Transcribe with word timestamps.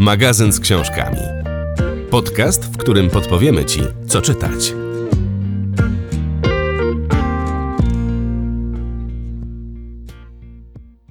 Magazyn 0.00 0.52
z 0.52 0.60
książkami. 0.60 1.20
Podcast, 2.10 2.64
w 2.64 2.76
którym 2.76 3.10
podpowiemy 3.10 3.64
Ci, 3.64 3.80
co 4.06 4.22
czytać. 4.22 4.74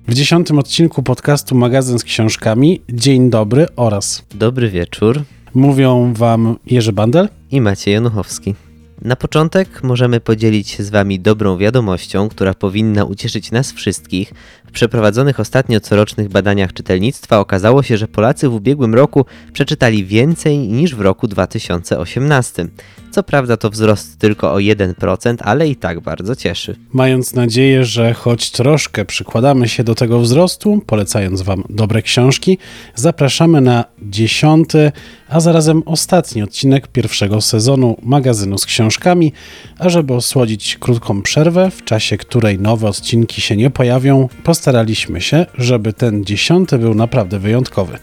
W 0.08 0.13
dziesiątym 0.13 0.60
odcinku 0.60 1.04
podcastu 1.04 1.55
Magazyn 1.55 2.00
z 2.00 2.04
książkami 2.04 2.82
Dzień 2.89 3.30
dobry 3.30 3.66
oraz 3.76 4.26
Dobry 4.36 4.70
wieczór 4.70 5.24
mówią 5.54 6.14
Wam 6.14 6.56
Jerzy 6.66 6.94
Bandel 6.94 7.30
i 7.52 7.62
Maciej 7.62 7.94
Januchowski. 7.94 8.56
Na 9.02 9.16
początek 9.16 9.84
możemy 9.84 10.20
podzielić 10.20 10.70
się 10.70 10.84
z 10.84 10.90
Wami 10.90 11.20
dobrą 11.20 11.58
wiadomością, 11.58 12.30
która 12.30 12.54
powinna 12.54 13.06
ucieszyć 13.06 13.52
nas 13.52 13.72
wszystkich. 13.72 14.34
W 14.68 14.71
przeprowadzonych 14.71 15.39
ostatnio 15.39 15.79
corocznych 15.79 16.29
badaniach 16.29 16.73
czytelnictwa 16.73 17.39
okazało 17.39 17.84
się, 17.84 17.97
że 17.97 18.07
Polacy 18.07 18.49
w 18.49 18.53
ubiegłym 18.53 18.95
roku 18.95 19.25
przeczytali 19.53 20.05
więcej 20.05 20.58
niż 20.58 20.95
w 20.95 21.02
roku 21.02 21.27
2018. 21.27 22.67
Co 23.11 23.23
prawda 23.23 23.58
to 23.58 23.70
wzrost 23.70 24.20
tylko 24.20 24.53
o 24.53 24.58
1%, 24.58 25.35
ale 25.39 25.67
i 25.67 25.75
tak 25.75 25.99
bardzo 25.99 26.35
cieszy. 26.35 26.75
Mając 26.94 27.34
nadzieję, 27.34 27.85
że 27.85 28.13
choć 28.13 28.52
troszkę 28.52 29.05
przykładamy 29.05 29.70
się 29.70 29.84
do 29.84 29.95
tego 29.95 30.20
wzrostu, 30.20 30.81
polecając 30.86 31.41
Wam 31.41 31.63
dobre 31.70 32.02
książki, 32.02 32.58
zapraszamy 32.95 33.61
na 33.61 33.86
dziesiąty, 34.02 34.91
a 35.30 35.39
zarazem 35.39 35.84
ostatni 35.86 36.44
odcinek 36.44 36.88
pierwszego 36.88 37.41
sezonu 37.41 37.97
magazynu 38.03 38.58
z 38.58 38.66
książkami, 38.66 39.34
a 39.80 39.89
żeby 39.89 40.13
osłodzić 40.13 40.77
krótką 40.77 41.22
przerwę, 41.22 41.72
w 41.72 41.84
czasie 41.84 42.17
której 42.17 42.59
nowe 42.59 42.88
odcinki 42.88 43.41
się 43.41 43.55
nie 43.55 43.70
pojawią, 43.70 44.30
postaraliśmy 44.67 45.21
się, 45.21 45.45
żeby 45.57 45.94
ten 45.94 46.26
dziesiąty 46.26 46.77
był 46.77 46.95
naprawdę 46.95 47.39
wyjątkowy. 47.39 47.98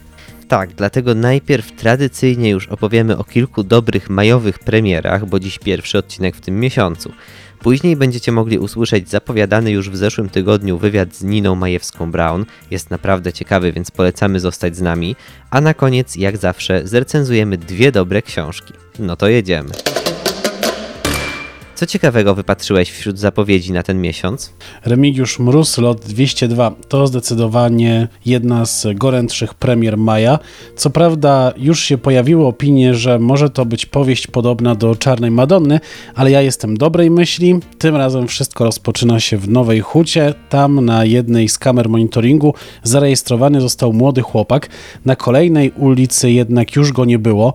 Tak, 0.48 0.74
dlatego 0.74 1.14
najpierw 1.14 1.72
tradycyjnie 1.72 2.50
już 2.50 2.68
opowiemy 2.68 3.18
o 3.18 3.24
kilku 3.24 3.64
dobrych 3.64 4.10
majowych 4.10 4.58
premierach, 4.58 5.26
bo 5.26 5.40
dziś 5.40 5.58
pierwszy 5.58 5.98
odcinek 5.98 6.36
w 6.36 6.40
tym 6.40 6.60
miesiącu. 6.60 7.12
Później 7.60 7.96
będziecie 7.96 8.32
mogli 8.32 8.58
usłyszeć 8.58 9.10
zapowiadany 9.10 9.70
już 9.70 9.90
w 9.90 9.96
zeszłym 9.96 10.28
tygodniu 10.28 10.78
wywiad 10.78 11.14
z 11.14 11.22
Niną 11.22 11.56
Majewską-Brown. 11.56 12.44
Jest 12.70 12.90
naprawdę 12.90 13.32
ciekawy, 13.32 13.72
więc 13.72 13.90
polecamy 13.90 14.40
zostać 14.40 14.76
z 14.76 14.80
nami. 14.80 15.16
A 15.50 15.60
na 15.60 15.74
koniec, 15.74 16.16
jak 16.16 16.36
zawsze, 16.36 16.80
zrecenzujemy 16.84 17.56
dwie 17.56 17.92
dobre 17.92 18.22
książki. 18.22 18.74
No 18.98 19.16
to 19.16 19.28
jedziemy. 19.28 19.70
Co 21.84 21.88
ciekawego 21.88 22.34
wypatrzyłeś 22.34 22.90
wśród 22.90 23.18
zapowiedzi 23.18 23.72
na 23.72 23.82
ten 23.82 24.00
miesiąc? 24.00 24.52
Remigiusz 24.84 25.38
Mróz, 25.38 25.78
lot 25.78 26.00
202 26.00 26.74
to 26.88 27.06
zdecydowanie 27.06 28.08
jedna 28.26 28.66
z 28.66 28.86
gorętszych 28.94 29.54
premier 29.54 29.98
maja. 29.98 30.38
Co 30.76 30.90
prawda 30.90 31.52
już 31.56 31.80
się 31.80 31.98
pojawiły 31.98 32.46
opinie, 32.46 32.94
że 32.94 33.18
może 33.18 33.50
to 33.50 33.64
być 33.64 33.86
powieść 33.86 34.26
podobna 34.26 34.74
do 34.74 34.96
Czarnej 34.96 35.30
Madonny, 35.30 35.80
ale 36.14 36.30
ja 36.30 36.42
jestem 36.42 36.76
dobrej 36.76 37.10
myśli. 37.10 37.60
Tym 37.78 37.96
razem 37.96 38.28
wszystko 38.28 38.64
rozpoczyna 38.64 39.20
się 39.20 39.36
w 39.36 39.48
Nowej 39.48 39.80
Hucie. 39.80 40.34
Tam 40.48 40.84
na 40.84 41.04
jednej 41.04 41.48
z 41.48 41.58
kamer 41.58 41.88
monitoringu 41.88 42.54
zarejestrowany 42.82 43.60
został 43.60 43.92
młody 43.92 44.22
chłopak. 44.22 44.68
Na 45.04 45.16
kolejnej 45.16 45.70
ulicy 45.70 46.30
jednak 46.30 46.76
już 46.76 46.92
go 46.92 47.04
nie 47.04 47.18
było. 47.18 47.52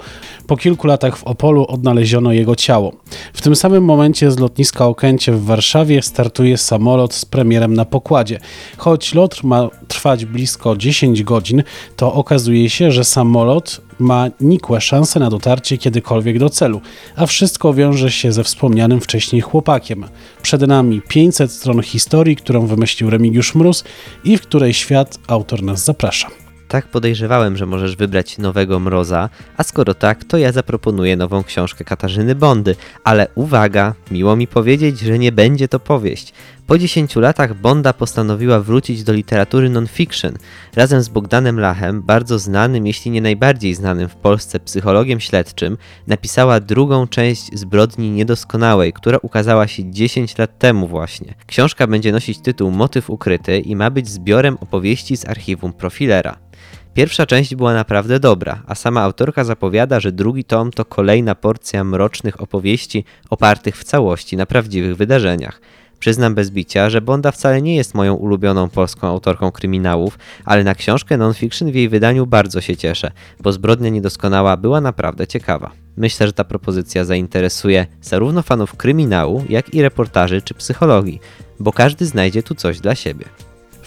Po 0.47 0.57
kilku 0.57 0.87
latach 0.87 1.17
w 1.17 1.23
Opolu 1.23 1.65
odnaleziono 1.67 2.31
jego 2.31 2.55
ciało. 2.55 2.93
W 3.33 3.41
tym 3.41 3.55
samym 3.55 3.83
momencie 3.83 4.18
momencie 4.21 4.37
z 4.37 4.39
lotniska 4.39 4.85
Okęcie 4.85 5.31
w 5.31 5.45
Warszawie 5.45 6.01
startuje 6.01 6.57
samolot 6.57 7.13
z 7.13 7.25
premierem 7.25 7.73
na 7.73 7.85
pokładzie. 7.85 8.39
Choć 8.77 9.13
lot 9.13 9.43
ma 9.43 9.69
trwać 9.87 10.25
blisko 10.25 10.77
10 10.77 11.23
godzin, 11.23 11.63
to 11.95 12.13
okazuje 12.13 12.69
się, 12.69 12.91
że 12.91 13.03
samolot 13.03 13.81
ma 13.99 14.27
nikłe 14.41 14.81
szanse 14.81 15.19
na 15.19 15.29
dotarcie 15.29 15.77
kiedykolwiek 15.77 16.39
do 16.39 16.49
celu, 16.49 16.81
a 17.15 17.25
wszystko 17.25 17.73
wiąże 17.73 18.11
się 18.11 18.31
ze 18.31 18.43
wspomnianym 18.43 19.01
wcześniej 19.01 19.41
chłopakiem. 19.41 20.05
Przed 20.41 20.61
nami 20.61 21.01
500 21.07 21.51
stron 21.51 21.81
historii, 21.81 22.35
którą 22.35 22.67
wymyślił 22.67 23.09
Remigiusz 23.09 23.55
Mróz 23.55 23.83
i 24.23 24.37
w 24.37 24.41
której 24.41 24.73
świat 24.73 25.19
autor 25.27 25.63
nas 25.63 25.85
zaprasza. 25.85 26.48
Tak 26.69 26.87
podejrzewałem, 26.87 27.57
że 27.57 27.65
możesz 27.65 27.95
wybrać 27.95 28.37
nowego 28.37 28.79
mroza, 28.79 29.29
a 29.57 29.63
skoro 29.63 29.93
tak, 29.93 30.23
to 30.23 30.37
ja 30.37 30.51
zaproponuję 30.51 31.17
nową 31.17 31.43
książkę 31.43 31.83
Katarzyny 31.83 32.35
Bondy. 32.35 32.75
Ale 33.03 33.27
uwaga, 33.35 33.93
miło 34.11 34.35
mi 34.35 34.47
powiedzieć, 34.47 34.99
że 34.99 35.19
nie 35.19 35.31
będzie 35.31 35.67
to 35.67 35.79
powieść. 35.79 36.33
Po 36.67 36.77
10 36.77 37.15
latach 37.15 37.53
Bonda 37.53 37.93
postanowiła 37.93 38.59
wrócić 38.59 39.03
do 39.03 39.13
literatury 39.13 39.69
non-fiction. 39.69 40.33
Razem 40.75 41.01
z 41.01 41.09
Bogdanem 41.09 41.59
Lachem, 41.59 42.01
bardzo 42.01 42.39
znanym, 42.39 42.87
jeśli 42.87 43.11
nie 43.11 43.21
najbardziej 43.21 43.75
znanym 43.75 44.09
w 44.09 44.15
Polsce 44.15 44.59
psychologiem 44.59 45.19
śledczym, 45.19 45.77
napisała 46.07 46.59
drugą 46.59 47.07
część 47.07 47.59
Zbrodni 47.59 48.11
Niedoskonałej, 48.11 48.93
która 48.93 49.17
ukazała 49.21 49.67
się 49.67 49.91
10 49.91 50.37
lat 50.37 50.59
temu 50.59 50.87
właśnie. 50.87 51.33
Książka 51.47 51.87
będzie 51.87 52.11
nosić 52.11 52.39
tytuł 52.39 52.71
Motyw 52.71 53.09
ukryty 53.09 53.59
i 53.59 53.75
ma 53.75 53.89
być 53.89 54.09
zbiorem 54.09 54.57
opowieści 54.61 55.17
z 55.17 55.25
archiwum 55.25 55.73
Profilera. 55.73 56.49
Pierwsza 56.93 57.25
część 57.25 57.55
była 57.55 57.73
naprawdę 57.73 58.19
dobra, 58.19 58.63
a 58.67 58.75
sama 58.75 59.01
autorka 59.01 59.43
zapowiada, 59.43 59.99
że 59.99 60.11
drugi 60.11 60.43
tom 60.43 60.71
to 60.71 60.85
kolejna 60.85 61.35
porcja 61.35 61.83
mrocznych 61.83 62.41
opowieści 62.41 63.05
opartych 63.29 63.77
w 63.77 63.83
całości 63.83 64.37
na 64.37 64.45
prawdziwych 64.45 64.95
wydarzeniach. 64.95 65.61
Przyznam 65.99 66.35
bez 66.35 66.51
bicia, 66.51 66.89
że 66.89 67.01
Bonda 67.01 67.31
wcale 67.31 67.61
nie 67.61 67.75
jest 67.75 67.95
moją 67.95 68.13
ulubioną 68.13 68.69
polską 68.69 69.07
autorką 69.07 69.51
kryminałów, 69.51 70.19
ale 70.45 70.63
na 70.63 70.75
książkę 70.75 71.17
non-fiction 71.17 71.71
w 71.71 71.75
jej 71.75 71.89
wydaniu 71.89 72.25
bardzo 72.25 72.61
się 72.61 72.77
cieszę, 72.77 73.11
bo 73.39 73.51
Zbrodnia 73.51 73.89
Niedoskonała 73.89 74.57
była 74.57 74.81
naprawdę 74.81 75.27
ciekawa. 75.27 75.71
Myślę, 75.97 76.27
że 76.27 76.33
ta 76.33 76.43
propozycja 76.43 77.05
zainteresuje 77.05 77.87
zarówno 78.01 78.41
fanów 78.41 78.75
kryminału, 78.75 79.43
jak 79.49 79.73
i 79.73 79.81
reportaży 79.81 80.41
czy 80.41 80.53
psychologii, 80.53 81.19
bo 81.59 81.71
każdy 81.71 82.05
znajdzie 82.05 82.43
tu 82.43 82.55
coś 82.55 82.79
dla 82.79 82.95
siebie. 82.95 83.25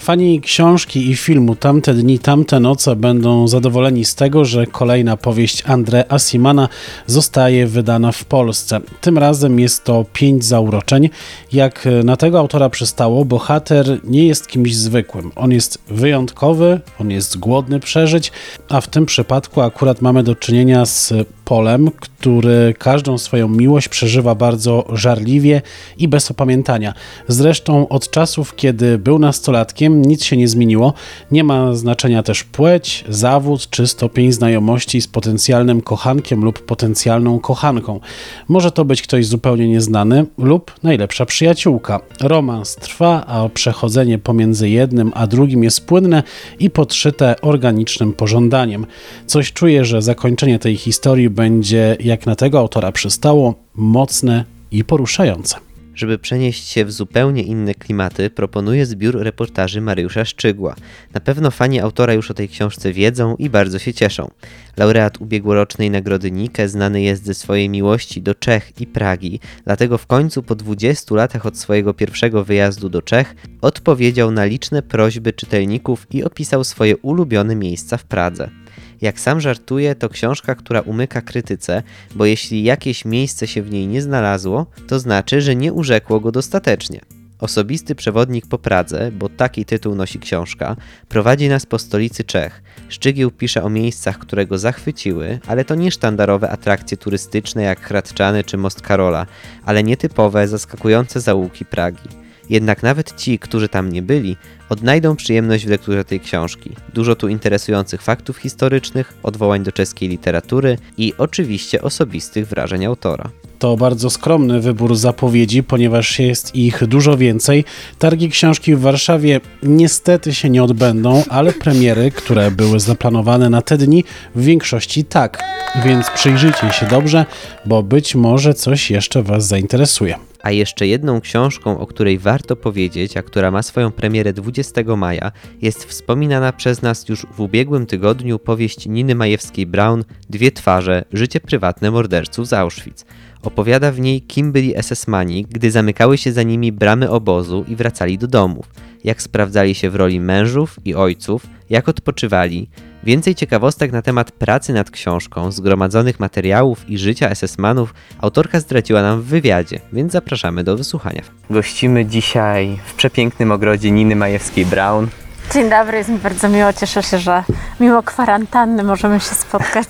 Fani 0.03 0.41
książki 0.41 1.09
i 1.09 1.15
filmu 1.15 1.55
Tamte 1.55 1.93
dni, 1.93 2.19
tamte 2.19 2.59
noce 2.59 2.95
będą 2.95 3.47
zadowoleni 3.47 4.05
z 4.05 4.15
tego, 4.15 4.45
że 4.45 4.67
kolejna 4.67 5.17
powieść 5.17 5.63
Andre 5.65 6.05
Asimana 6.09 6.69
zostaje 7.07 7.67
wydana 7.67 8.11
w 8.11 8.25
Polsce. 8.25 8.79
Tym 9.01 9.17
razem 9.17 9.59
jest 9.59 9.83
to 9.83 10.05
Pięć 10.13 10.45
zauroczeń. 10.45 11.09
Jak 11.53 11.87
na 12.03 12.17
tego 12.17 12.39
autora 12.39 12.69
przystało, 12.69 13.25
bohater 13.25 13.99
nie 14.03 14.27
jest 14.27 14.47
kimś 14.47 14.75
zwykłym. 14.75 15.31
On 15.35 15.51
jest 15.51 15.77
wyjątkowy, 15.87 16.81
on 16.99 17.11
jest 17.11 17.39
głodny 17.39 17.79
przeżyć, 17.79 18.31
a 18.69 18.81
w 18.81 18.87
tym 18.87 19.05
przypadku 19.05 19.61
akurat 19.61 20.01
mamy 20.01 20.23
do 20.23 20.35
czynienia 20.35 20.85
z 20.85 21.13
Polem, 21.45 21.91
który 21.91 22.73
każdą 22.79 23.17
swoją 23.17 23.47
miłość 23.47 23.87
przeżywa 23.87 24.35
bardzo 24.35 24.85
żarliwie 24.93 25.61
i 25.97 26.07
bez 26.07 26.31
opamiętania. 26.31 26.93
Zresztą 27.27 27.87
od 27.87 28.09
czasów, 28.09 28.55
kiedy 28.55 28.97
był 28.97 29.19
nastolatkiem, 29.19 29.92
nic 30.01 30.23
się 30.23 30.37
nie 30.37 30.47
zmieniło. 30.47 30.93
Nie 31.31 31.43
ma 31.43 31.73
znaczenia 31.73 32.23
też 32.23 32.43
płeć, 32.43 33.05
zawód 33.09 33.69
czy 33.69 33.87
stopień 33.87 34.31
znajomości 34.31 35.01
z 35.01 35.07
potencjalnym 35.07 35.81
kochankiem 35.81 36.43
lub 36.43 36.65
potencjalną 36.65 37.39
kochanką. 37.39 37.99
Może 38.47 38.71
to 38.71 38.85
być 38.85 39.01
ktoś 39.01 39.25
zupełnie 39.25 39.67
nieznany 39.67 40.25
lub 40.37 40.71
najlepsza 40.83 41.25
przyjaciółka. 41.25 41.99
Romans 42.21 42.75
trwa, 42.75 43.25
a 43.25 43.49
przechodzenie 43.49 44.17
pomiędzy 44.17 44.69
jednym 44.69 45.11
a 45.15 45.27
drugim 45.27 45.63
jest 45.63 45.85
płynne 45.85 46.23
i 46.59 46.69
podszyte 46.69 47.41
organicznym 47.41 48.13
pożądaniem. 48.13 48.85
Coś 49.27 49.53
czuję, 49.53 49.85
że 49.85 50.01
zakończenie 50.01 50.59
tej 50.59 50.75
historii 50.75 51.29
będzie, 51.29 51.97
jak 51.99 52.25
na 52.25 52.35
tego 52.35 52.59
autora 52.59 52.91
przystało, 52.91 53.55
mocne 53.75 54.45
i 54.71 54.83
poruszające. 54.83 55.72
Żeby 55.95 56.17
przenieść 56.17 56.67
się 56.67 56.85
w 56.85 56.91
zupełnie 56.91 57.43
inne 57.43 57.73
klimaty, 57.73 58.29
proponuję 58.29 58.85
zbiór 58.85 59.17
reportaży 59.17 59.81
Mariusza 59.81 60.25
Szczygła. 60.25 60.75
Na 61.13 61.19
pewno 61.19 61.51
fani 61.51 61.79
autora 61.79 62.13
już 62.13 62.31
o 62.31 62.33
tej 62.33 62.49
książce 62.49 62.93
wiedzą 62.93 63.35
i 63.35 63.49
bardzo 63.49 63.79
się 63.79 63.93
cieszą. 63.93 64.31
Laureat 64.77 65.21
ubiegłorocznej 65.21 65.91
nagrody 65.91 66.31
Nike 66.31 66.69
znany 66.69 67.01
jest 67.01 67.25
ze 67.25 67.33
swojej 67.33 67.69
miłości 67.69 68.21
do 68.21 68.35
Czech 68.35 68.81
i 68.81 68.87
Pragi, 68.87 69.39
dlatego 69.65 69.97
w 69.97 70.07
końcu 70.07 70.43
po 70.43 70.55
20 70.55 71.15
latach 71.15 71.45
od 71.45 71.57
swojego 71.57 71.93
pierwszego 71.93 72.43
wyjazdu 72.43 72.89
do 72.89 73.01
Czech 73.01 73.35
odpowiedział 73.61 74.31
na 74.31 74.45
liczne 74.45 74.81
prośby 74.81 75.33
czytelników 75.33 76.07
i 76.11 76.23
opisał 76.23 76.63
swoje 76.63 76.97
ulubione 76.97 77.55
miejsca 77.55 77.97
w 77.97 78.03
Pradze. 78.03 78.62
Jak 79.03 79.19
sam 79.19 79.41
żartuje, 79.41 79.95
to 79.95 80.09
książka, 80.09 80.55
która 80.55 80.81
umyka 80.81 81.21
krytyce, 81.21 81.83
bo 82.15 82.25
jeśli 82.25 82.63
jakieś 82.63 83.05
miejsce 83.05 83.47
się 83.47 83.61
w 83.61 83.71
niej 83.71 83.87
nie 83.87 84.01
znalazło, 84.01 84.65
to 84.87 84.99
znaczy, 84.99 85.41
że 85.41 85.55
nie 85.55 85.73
urzekło 85.73 86.19
go 86.19 86.31
dostatecznie. 86.31 86.99
Osobisty 87.39 87.95
przewodnik 87.95 88.47
po 88.47 88.57
Pradze, 88.57 89.11
bo 89.11 89.29
taki 89.29 89.65
tytuł 89.65 89.95
nosi 89.95 90.19
książka, 90.19 90.75
prowadzi 91.09 91.49
nas 91.49 91.65
po 91.65 91.79
stolicy 91.79 92.23
Czech. 92.23 92.61
Szczygieł 92.89 93.31
pisze 93.31 93.63
o 93.63 93.69
miejscach, 93.69 94.19
które 94.19 94.45
go 94.45 94.57
zachwyciły, 94.57 95.39
ale 95.47 95.65
to 95.65 95.75
nie 95.75 95.91
sztandarowe 95.91 96.49
atrakcje 96.49 96.97
turystyczne 96.97 97.63
jak 97.63 97.81
Hradczany 97.81 98.43
czy 98.43 98.57
Most 98.57 98.81
Karola, 98.81 99.25
ale 99.65 99.83
nietypowe, 99.83 100.47
zaskakujące 100.47 101.21
zaułki 101.21 101.65
Pragi. 101.65 102.22
Jednak 102.49 102.83
nawet 102.83 103.15
ci, 103.15 103.39
którzy 103.39 103.69
tam 103.69 103.91
nie 103.91 104.01
byli, 104.01 104.37
odnajdą 104.69 105.15
przyjemność 105.15 105.65
w 105.65 105.69
lekturze 105.69 106.05
tej 106.05 106.19
książki. 106.19 106.69
Dużo 106.93 107.15
tu 107.15 107.27
interesujących 107.27 108.01
faktów 108.01 108.37
historycznych, 108.37 109.13
odwołań 109.23 109.63
do 109.63 109.71
czeskiej 109.71 110.09
literatury 110.09 110.77
i 110.97 111.13
oczywiście 111.17 111.81
osobistych 111.81 112.47
wrażeń 112.47 112.85
autora. 112.85 113.29
To 113.59 113.77
bardzo 113.77 114.09
skromny 114.09 114.61
wybór 114.61 114.95
zapowiedzi, 114.95 115.63
ponieważ 115.63 116.19
jest 116.19 116.55
ich 116.55 116.87
dużo 116.87 117.17
więcej. 117.17 117.65
Targi 117.99 118.29
książki 118.29 118.75
w 118.75 118.79
Warszawie 118.79 119.41
niestety 119.63 120.33
się 120.33 120.49
nie 120.49 120.63
odbędą, 120.63 121.23
ale 121.29 121.53
premiery, 121.53 122.11
które 122.11 122.51
były 122.51 122.79
zaplanowane 122.79 123.49
na 123.49 123.61
te 123.61 123.77
dni, 123.77 124.03
w 124.35 124.43
większości 124.43 125.05
tak. 125.05 125.43
Więc 125.85 126.09
przyjrzyjcie 126.09 126.71
się 126.71 126.85
dobrze, 126.85 127.25
bo 127.65 127.83
być 127.83 128.15
może 128.15 128.53
coś 128.53 128.91
jeszcze 128.91 129.23
Was 129.23 129.47
zainteresuje. 129.47 130.32
A 130.43 130.51
jeszcze 130.51 130.87
jedną 130.87 131.21
książką, 131.21 131.79
o 131.79 131.87
której 131.87 132.19
warto 132.19 132.55
powiedzieć, 132.55 133.17
a 133.17 133.23
która 133.23 133.51
ma 133.51 133.63
swoją 133.63 133.91
premierę 133.91 134.33
20 134.33 134.95
maja, 134.97 135.31
jest 135.61 135.85
wspominana 135.85 136.53
przez 136.53 136.81
nas 136.81 137.09
już 137.09 137.25
w 137.31 137.39
ubiegłym 137.39 137.85
tygodniu 137.85 138.39
powieść 138.39 138.87
Niny 138.87 139.15
Majewskiej-Brown 139.15 140.03
Dwie 140.29 140.51
twarze 140.51 141.05
życie 141.13 141.39
prywatne 141.39 141.91
morderców 141.91 142.47
z 142.47 142.53
Auschwitz. 142.53 143.05
Opowiada 143.43 143.91
w 143.91 143.99
niej, 143.99 144.21
kim 144.21 144.51
byli 144.51 144.73
SS-mani, 144.75 145.45
gdy 145.49 145.71
zamykały 145.71 146.17
się 146.17 146.31
za 146.31 146.43
nimi 146.43 146.71
bramy 146.71 147.09
obozu 147.09 147.65
i 147.67 147.75
wracali 147.75 148.17
do 148.17 148.27
domów, 148.27 148.65
jak 149.03 149.21
sprawdzali 149.21 149.75
się 149.75 149.89
w 149.89 149.95
roli 149.95 150.19
mężów 150.19 150.79
i 150.85 150.95
ojców, 150.95 151.47
jak 151.69 151.89
odpoczywali. 151.89 152.69
Więcej 153.05 153.35
ciekawostek 153.35 153.91
na 153.91 154.01
temat 154.01 154.31
pracy 154.31 154.73
nad 154.73 154.91
książką, 154.91 155.51
zgromadzonych 155.51 156.19
materiałów 156.19 156.89
i 156.89 156.97
życia 156.97 157.29
SS-manów 157.29 157.93
autorka 158.19 158.59
zdradziła 158.59 159.01
nam 159.01 159.21
w 159.21 159.25
wywiadzie, 159.25 159.79
więc 159.93 160.11
zapraszamy 160.11 160.63
do 160.63 160.77
wysłuchania. 160.77 161.21
Gościmy 161.49 162.05
dzisiaj 162.05 162.79
w 162.85 162.93
przepięknym 162.93 163.51
ogrodzie 163.51 163.91
Niny 163.91 164.15
Majewskiej-Brown. 164.15 165.07
Dzień 165.51 165.69
dobry, 165.69 165.97
jest 165.97 166.09
mi 166.09 166.17
bardzo 166.17 166.49
miło. 166.49 166.73
Cieszę 166.73 167.03
się, 167.03 167.19
że 167.19 167.43
mimo 167.79 168.03
kwarantanny 168.03 168.83
możemy 168.83 169.19
się 169.19 169.35
spotkać. 169.35 169.87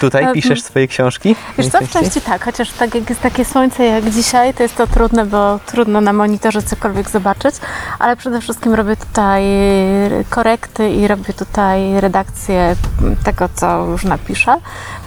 Tutaj 0.00 0.26
piszesz 0.34 0.62
swoje 0.62 0.88
książki? 0.88 1.36
Wiesz 1.58 1.68
co, 1.68 1.78
w 1.78 1.90
części 1.90 2.20
tak, 2.20 2.44
chociaż 2.44 2.70
tak 2.70 2.94
jak 2.94 3.08
jest 3.08 3.22
takie 3.22 3.44
słońce 3.44 3.84
jak 3.84 4.10
dzisiaj, 4.10 4.54
to 4.54 4.62
jest 4.62 4.76
to 4.76 4.86
trudne, 4.86 5.26
bo 5.26 5.58
trudno 5.66 6.00
na 6.00 6.12
monitorze 6.12 6.62
cokolwiek 6.62 7.10
zobaczyć, 7.10 7.54
ale 7.98 8.16
przede 8.16 8.40
wszystkim 8.40 8.74
robię 8.74 8.96
tutaj 8.96 9.42
korekty 10.30 10.90
i 10.90 11.08
robię 11.08 11.34
tutaj 11.34 12.00
redakcję 12.00 12.76
tego, 13.24 13.48
co 13.54 13.86
już 13.86 14.04
napiszę. 14.04 14.56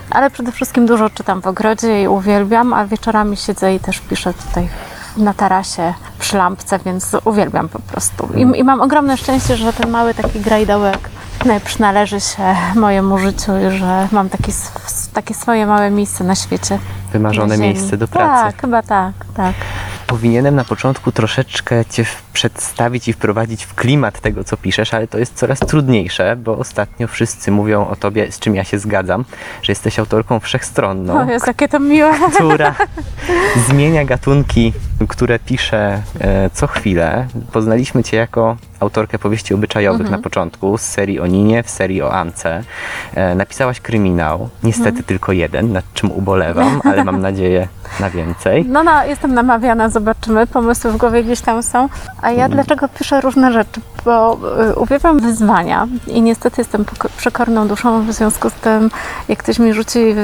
Ale 0.10 0.30
przede 0.30 0.52
wszystkim 0.52 0.86
dużo 0.86 1.10
czytam 1.10 1.42
w 1.42 1.48
ogrodzie 1.48 2.04
i 2.04 2.08
uwielbiam, 2.08 2.74
a 2.74 2.86
wieczorami 2.86 3.38
siedzę 3.38 3.76
i 3.76 3.80
też 3.80 4.00
piszę 4.00 4.34
tutaj 4.34 4.70
na 5.18 5.34
tarasie 5.34 5.94
przy 6.20 6.38
lampce, 6.38 6.80
więc 6.80 7.16
uwielbiam 7.26 7.70
po 7.70 7.80
prostu. 7.80 8.30
I, 8.36 8.60
i 8.60 8.64
mam 8.64 8.82
ogromne 8.82 9.18
szczęście, 9.18 9.58
że 9.58 9.74
ten 9.74 9.90
mały 9.90 10.14
taki 10.14 10.40
grajdołek 10.40 11.10
przynależy 11.66 12.20
się 12.20 12.56
mojemu 12.76 13.18
życiu 13.18 13.52
i 13.58 13.78
że 13.78 14.08
mam 14.12 14.30
taki, 14.30 14.52
takie 15.14 15.34
swoje 15.34 15.66
małe 15.66 15.90
miejsce 15.90 16.24
na 16.24 16.36
świecie. 16.36 16.80
Wymarzone 17.12 17.58
na 17.58 17.64
miejsce 17.64 17.98
do 17.98 18.08
pracy. 18.08 18.44
Tak, 18.44 18.62
chyba 18.62 18.82
tak, 18.82 19.14
tak. 19.36 19.56
Powinienem 20.08 20.56
na 20.56 20.64
początku 20.64 21.12
troszeczkę 21.12 21.86
Cię 21.86 22.06
przedstawić 22.36 23.08
i 23.08 23.14
wprowadzić 23.14 23.64
w 23.64 23.76
klimat 23.76 24.20
tego, 24.22 24.44
co 24.44 24.58
piszesz, 24.58 24.94
ale 24.94 25.08
to 25.08 25.18
jest 25.18 25.36
coraz 25.36 25.60
trudniejsze, 25.60 26.36
bo 26.36 26.58
ostatnio 26.58 27.08
wszyscy 27.08 27.52
mówią 27.52 27.88
o 27.88 27.96
Tobie, 27.96 28.32
z 28.32 28.40
czym 28.40 28.56
ja 28.56 28.64
się 28.64 28.80
zgadzam, 28.80 29.26
że 29.62 29.72
jesteś 29.72 30.00
autorką 30.00 30.40
wszechstronną, 30.40 31.20
O 31.28 31.32
jest 31.32 31.48
jakie 31.48 31.68
to 31.68 31.80
miłe. 31.80 32.14
która 32.34 32.76
zmienia 33.68 34.06
gatunki, 34.06 34.74
które 35.08 35.40
pisze 35.40 36.02
e, 36.20 36.50
co 36.54 36.68
chwilę. 36.68 37.28
Poznaliśmy 37.52 38.04
Cię 38.04 38.18
jako 38.18 38.58
autorkę 38.80 39.20
powieści 39.20 39.54
obyczajowych 39.54 40.10
na 40.10 40.18
początku, 40.20 40.78
z 40.78 40.82
serii 40.82 41.20
o 41.20 41.28
Ninie, 41.28 41.64
w 41.64 41.70
serii 41.70 42.02
o 42.02 42.14
Ance. 42.14 42.64
E, 43.16 43.36
napisałaś 43.36 43.80
kryminał, 43.80 44.50
niestety 44.64 45.04
tylko 45.04 45.32
jeden, 45.32 45.72
nad 45.72 45.86
czym 45.94 46.12
ubolewam, 46.12 46.82
ale 46.84 47.04
mam 47.04 47.22
nadzieję 47.30 47.68
na 48.00 48.10
więcej. 48.10 48.66
No, 48.66 48.84
no, 48.84 49.06
jestem 49.06 49.34
namawiana, 49.34 49.90
zobaczymy. 49.90 50.48
Pomysły 50.48 50.92
w 50.92 50.98
głowie 50.98 51.24
gdzieś 51.24 51.42
tam 51.42 51.64
są. 51.64 51.90
A 52.26 52.32
ja 52.32 52.50
dlaczego 52.50 52.88
piszę 52.88 53.22
różne 53.22 53.54
rzeczy? 53.54 53.82
Bo 54.06 54.38
y, 54.72 54.76
uwielbiam 54.76 55.20
wyzwania 55.20 55.88
i 56.08 56.22
niestety 56.22 56.62
jestem 56.62 56.86
przekorną 57.18 57.68
duszą, 57.68 58.06
w 58.06 58.14
związku 58.14 58.50
z 58.50 58.54
tym, 58.54 58.92
jak 59.28 59.40
ktoś 59.40 59.60
mi 59.60 59.74
rzuci 59.74 60.16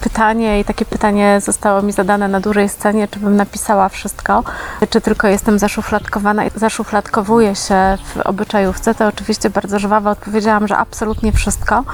pytanie 0.00 0.60
i 0.60 0.64
takie 0.64 0.84
pytanie 0.84 1.40
zostało 1.40 1.82
mi 1.82 1.92
zadane 1.92 2.28
na 2.28 2.40
dużej 2.40 2.68
scenie, 2.68 3.08
czy 3.08 3.20
bym 3.20 3.36
napisała 3.36 3.88
wszystko, 3.88 4.44
czy 4.90 5.00
tylko 5.00 5.28
jestem 5.28 5.58
zaszufladkowana 5.58 6.44
i 6.44 6.50
zaszufladkowuję 6.54 7.54
się 7.54 7.98
w 8.04 8.16
obyczajówce, 8.24 8.94
to 8.94 9.06
oczywiście 9.06 9.50
bardzo 9.50 9.78
żwawo 9.78 10.10
odpowiedziałam, 10.10 10.68
że 10.68 10.76
absolutnie 10.76 11.32
wszystko. 11.32 11.84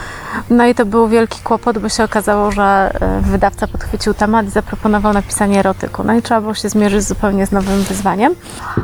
No 0.51 0.67
i 0.67 0.75
to 0.75 0.87
był 0.87 1.09
wielki 1.09 1.41
kłopot, 1.43 1.79
bo 1.79 1.89
się 1.89 2.05
okazało, 2.05 2.53
że 2.53 2.93
y, 3.19 3.31
wydawca 3.31 3.67
podchwycił 3.67 4.15
temat 4.15 4.47
i 4.47 4.51
zaproponował 4.51 5.13
napisanie 5.13 5.59
erotyku. 5.59 6.05
No 6.05 6.15
i 6.15 6.23
trzeba 6.23 6.41
było 6.41 6.55
się 6.55 6.69
zmierzyć 6.69 7.03
zupełnie 7.03 7.47
z 7.47 7.53
nowym 7.53 7.83
wyzwaniem. 7.83 8.35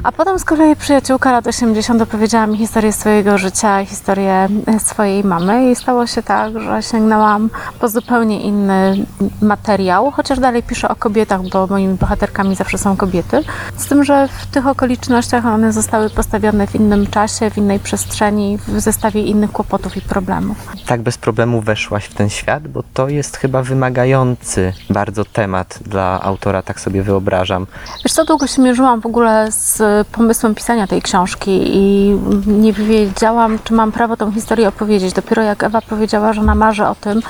A 0.03 0.13
potem 0.13 0.39
z 0.39 0.45
kolei 0.45 0.77
przyjaciółka 0.77 1.33
lat 1.33 1.47
80 1.47 2.03
opowiedziała 2.03 2.34
historię 2.57 2.93
swojego 2.93 3.39
życia, 3.39 3.85
historię 3.85 4.49
e, 4.67 4.81
swojej 4.81 5.25
mamy 5.25 5.71
i 5.71 5.77
stało 5.77 6.07
się 6.07 6.23
tak, 6.23 6.61
że 6.61 6.83
sięgnęłam 6.83 7.51
po 7.81 7.89
zupełnie 7.89 8.41
inny 8.41 9.07
materiał, 9.43 10.11
chociaż 10.11 10.39
dalej 10.41 10.63
piszę 10.63 10.89
o 10.89 10.97
kobietach, 10.97 11.41
bo 11.43 11.67
moimi 11.67 11.95
bohaterkami 11.95 12.55
zawsze 12.55 12.79
są 12.79 12.97
kobiety. 12.97 13.43
Z 13.77 13.87
tym, 13.87 14.05
że 14.05 14.29
w 14.29 14.47
tych 14.47 14.67
okolicznościach 14.67 15.47
one 15.47 15.73
zostały 15.73 16.11
postawione 16.11 16.67
w 16.67 16.75
innym 16.75 17.07
czasie, 17.07 17.51
w 17.51 17.59
innej 17.59 17.79
przestrzeni, 17.79 18.59
w 18.69 18.81
zestawie 18.81 19.23
innych 19.23 19.53
kłopotów 19.53 19.97
i 19.97 20.01
problemów. 20.01 20.57
Tak 20.87 21.03
bez 21.03 21.19
problemu 21.19 21.61
weszłaś 21.61 22.05
w 22.05 22.15
ten 22.15 22.31
świat, 22.31 22.69
bo 22.69 22.83
to 22.95 23.09
jest 23.09 23.37
chyba 23.37 23.63
wymagający 23.63 24.73
bardzo 24.91 25.25
temat 25.25 25.79
dla 25.87 26.21
autora, 26.23 26.63
tak 26.63 26.81
sobie 26.81 27.03
wyobrażam. 27.03 27.67
Wiesz 28.05 28.13
co, 28.13 28.25
długo 28.25 28.47
się 28.47 28.63
mierzyłam 28.63 29.01
w 29.01 29.07
ogóle 29.07 29.53
z 29.53 29.83
pomysłem 30.09 30.55
pisania 30.55 30.87
tej 30.87 31.03
książki 31.03 31.61
i 31.65 32.15
nie 32.47 32.73
wiedziałam, 32.73 33.59
czy 33.65 33.75
mam 33.75 33.93
prawo 33.93 34.17
tą 34.17 34.33
historię 34.33 34.69
opowiedzieć. 34.69 35.13
Dopiero 35.13 35.43
jak 35.43 35.63
Ewa 35.63 35.81
powiedziała, 35.81 36.33
że 36.33 36.41
ona 36.41 36.55
marzy 36.55 36.87
o 36.87 36.95
tym, 36.95 37.21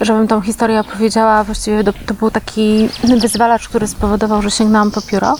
żebym 0.00 0.28
tą 0.28 0.40
historię 0.40 0.80
opowiedziała, 0.80 1.44
właściwie 1.44 1.84
do- 1.84 1.92
to 2.06 2.14
był 2.14 2.30
taki 2.30 2.88
wyzwalacz, 3.20 3.68
który 3.68 3.86
spowodował, 3.86 4.42
że 4.42 4.50
sięgnęłam 4.50 4.90
po 4.90 5.02
pióro. 5.02 5.36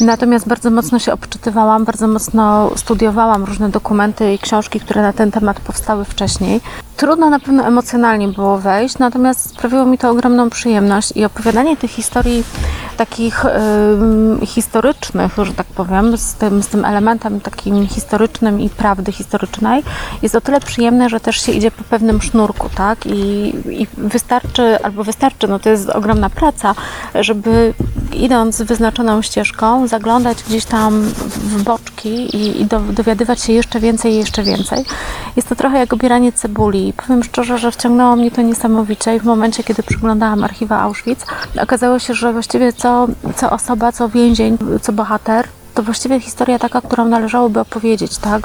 Natomiast 0.00 0.48
bardzo 0.48 0.70
mocno 0.70 0.98
się 0.98 1.12
obczytywałam, 1.12 1.84
bardzo 1.84 2.08
mocno 2.08 2.70
studiowałam 2.76 3.44
różne 3.44 3.68
dokumenty 3.68 4.34
i 4.34 4.38
książki, 4.38 4.80
które 4.80 5.02
na 5.02 5.12
ten 5.12 5.30
temat 5.30 5.60
powstały 5.60 6.04
wcześniej. 6.04 6.60
Trudno 6.96 7.30
na 7.30 7.40
pewno 7.40 7.64
emocjonalnie 7.66 8.28
było 8.28 8.58
wejść, 8.58 8.98
natomiast 8.98 9.50
sprawiło 9.50 9.84
mi 9.84 9.98
to 9.98 10.10
ogromną 10.10 10.50
przyjemność 10.50 11.12
i 11.16 11.24
opowiadanie 11.24 11.76
tych 11.76 11.90
historii 11.90 12.44
takich 12.96 13.44
ym, 13.44 14.40
historycznych, 14.46 15.32
że 15.42 15.52
tak 15.54 15.66
powiem, 15.66 16.16
z 16.16 16.34
tym, 16.34 16.62
z 16.62 16.66
tym 16.66 16.84
elementem 16.84 17.40
takim 17.40 17.88
historycznym 17.88 18.39
i 18.60 18.70
prawdy 18.70 19.12
historycznej 19.12 19.82
jest 20.22 20.34
o 20.34 20.40
tyle 20.40 20.60
przyjemne, 20.60 21.08
że 21.08 21.20
też 21.20 21.40
się 21.40 21.52
idzie 21.52 21.70
po 21.70 21.84
pewnym 21.84 22.22
sznurku, 22.22 22.68
tak? 22.74 23.06
I, 23.06 23.52
i 23.82 23.86
wystarczy, 23.96 24.78
albo 24.82 25.04
wystarczy, 25.04 25.48
no 25.48 25.58
to 25.58 25.70
jest 25.70 25.88
ogromna 25.88 26.30
praca, 26.30 26.74
żeby 27.14 27.74
idąc 28.12 28.62
wyznaczoną 28.62 29.22
ścieżką, 29.22 29.86
zaglądać 29.86 30.42
gdzieś 30.42 30.64
tam 30.64 31.02
w 31.26 31.62
boczki 31.62 32.36
i, 32.36 32.60
i 32.60 32.64
do, 32.64 32.80
dowiadywać 32.80 33.40
się 33.40 33.52
jeszcze 33.52 33.80
więcej 33.80 34.16
jeszcze 34.16 34.42
więcej. 34.42 34.84
Jest 35.36 35.48
to 35.48 35.56
trochę 35.56 35.78
jak 35.78 35.92
obieranie 35.92 36.32
cebuli. 36.32 36.92
Powiem 36.96 37.24
szczerze, 37.24 37.58
że 37.58 37.72
wciągnęło 37.72 38.16
mnie 38.16 38.30
to 38.30 38.42
niesamowicie 38.42 39.16
i 39.16 39.20
w 39.20 39.24
momencie, 39.24 39.64
kiedy 39.64 39.82
przeglądałam 39.82 40.44
archiwa 40.44 40.80
Auschwitz, 40.80 41.26
okazało 41.62 41.98
się, 41.98 42.14
że 42.14 42.32
właściwie 42.32 42.72
co, 42.72 43.08
co 43.36 43.50
osoba, 43.50 43.92
co 43.92 44.08
więzień, 44.08 44.58
co 44.82 44.92
bohater, 44.92 45.48
to 45.80 45.84
właściwie 45.84 46.20
historia 46.20 46.58
taka, 46.58 46.80
którą 46.80 47.04
należałoby 47.04 47.60
opowiedzieć, 47.60 48.18
tak? 48.18 48.42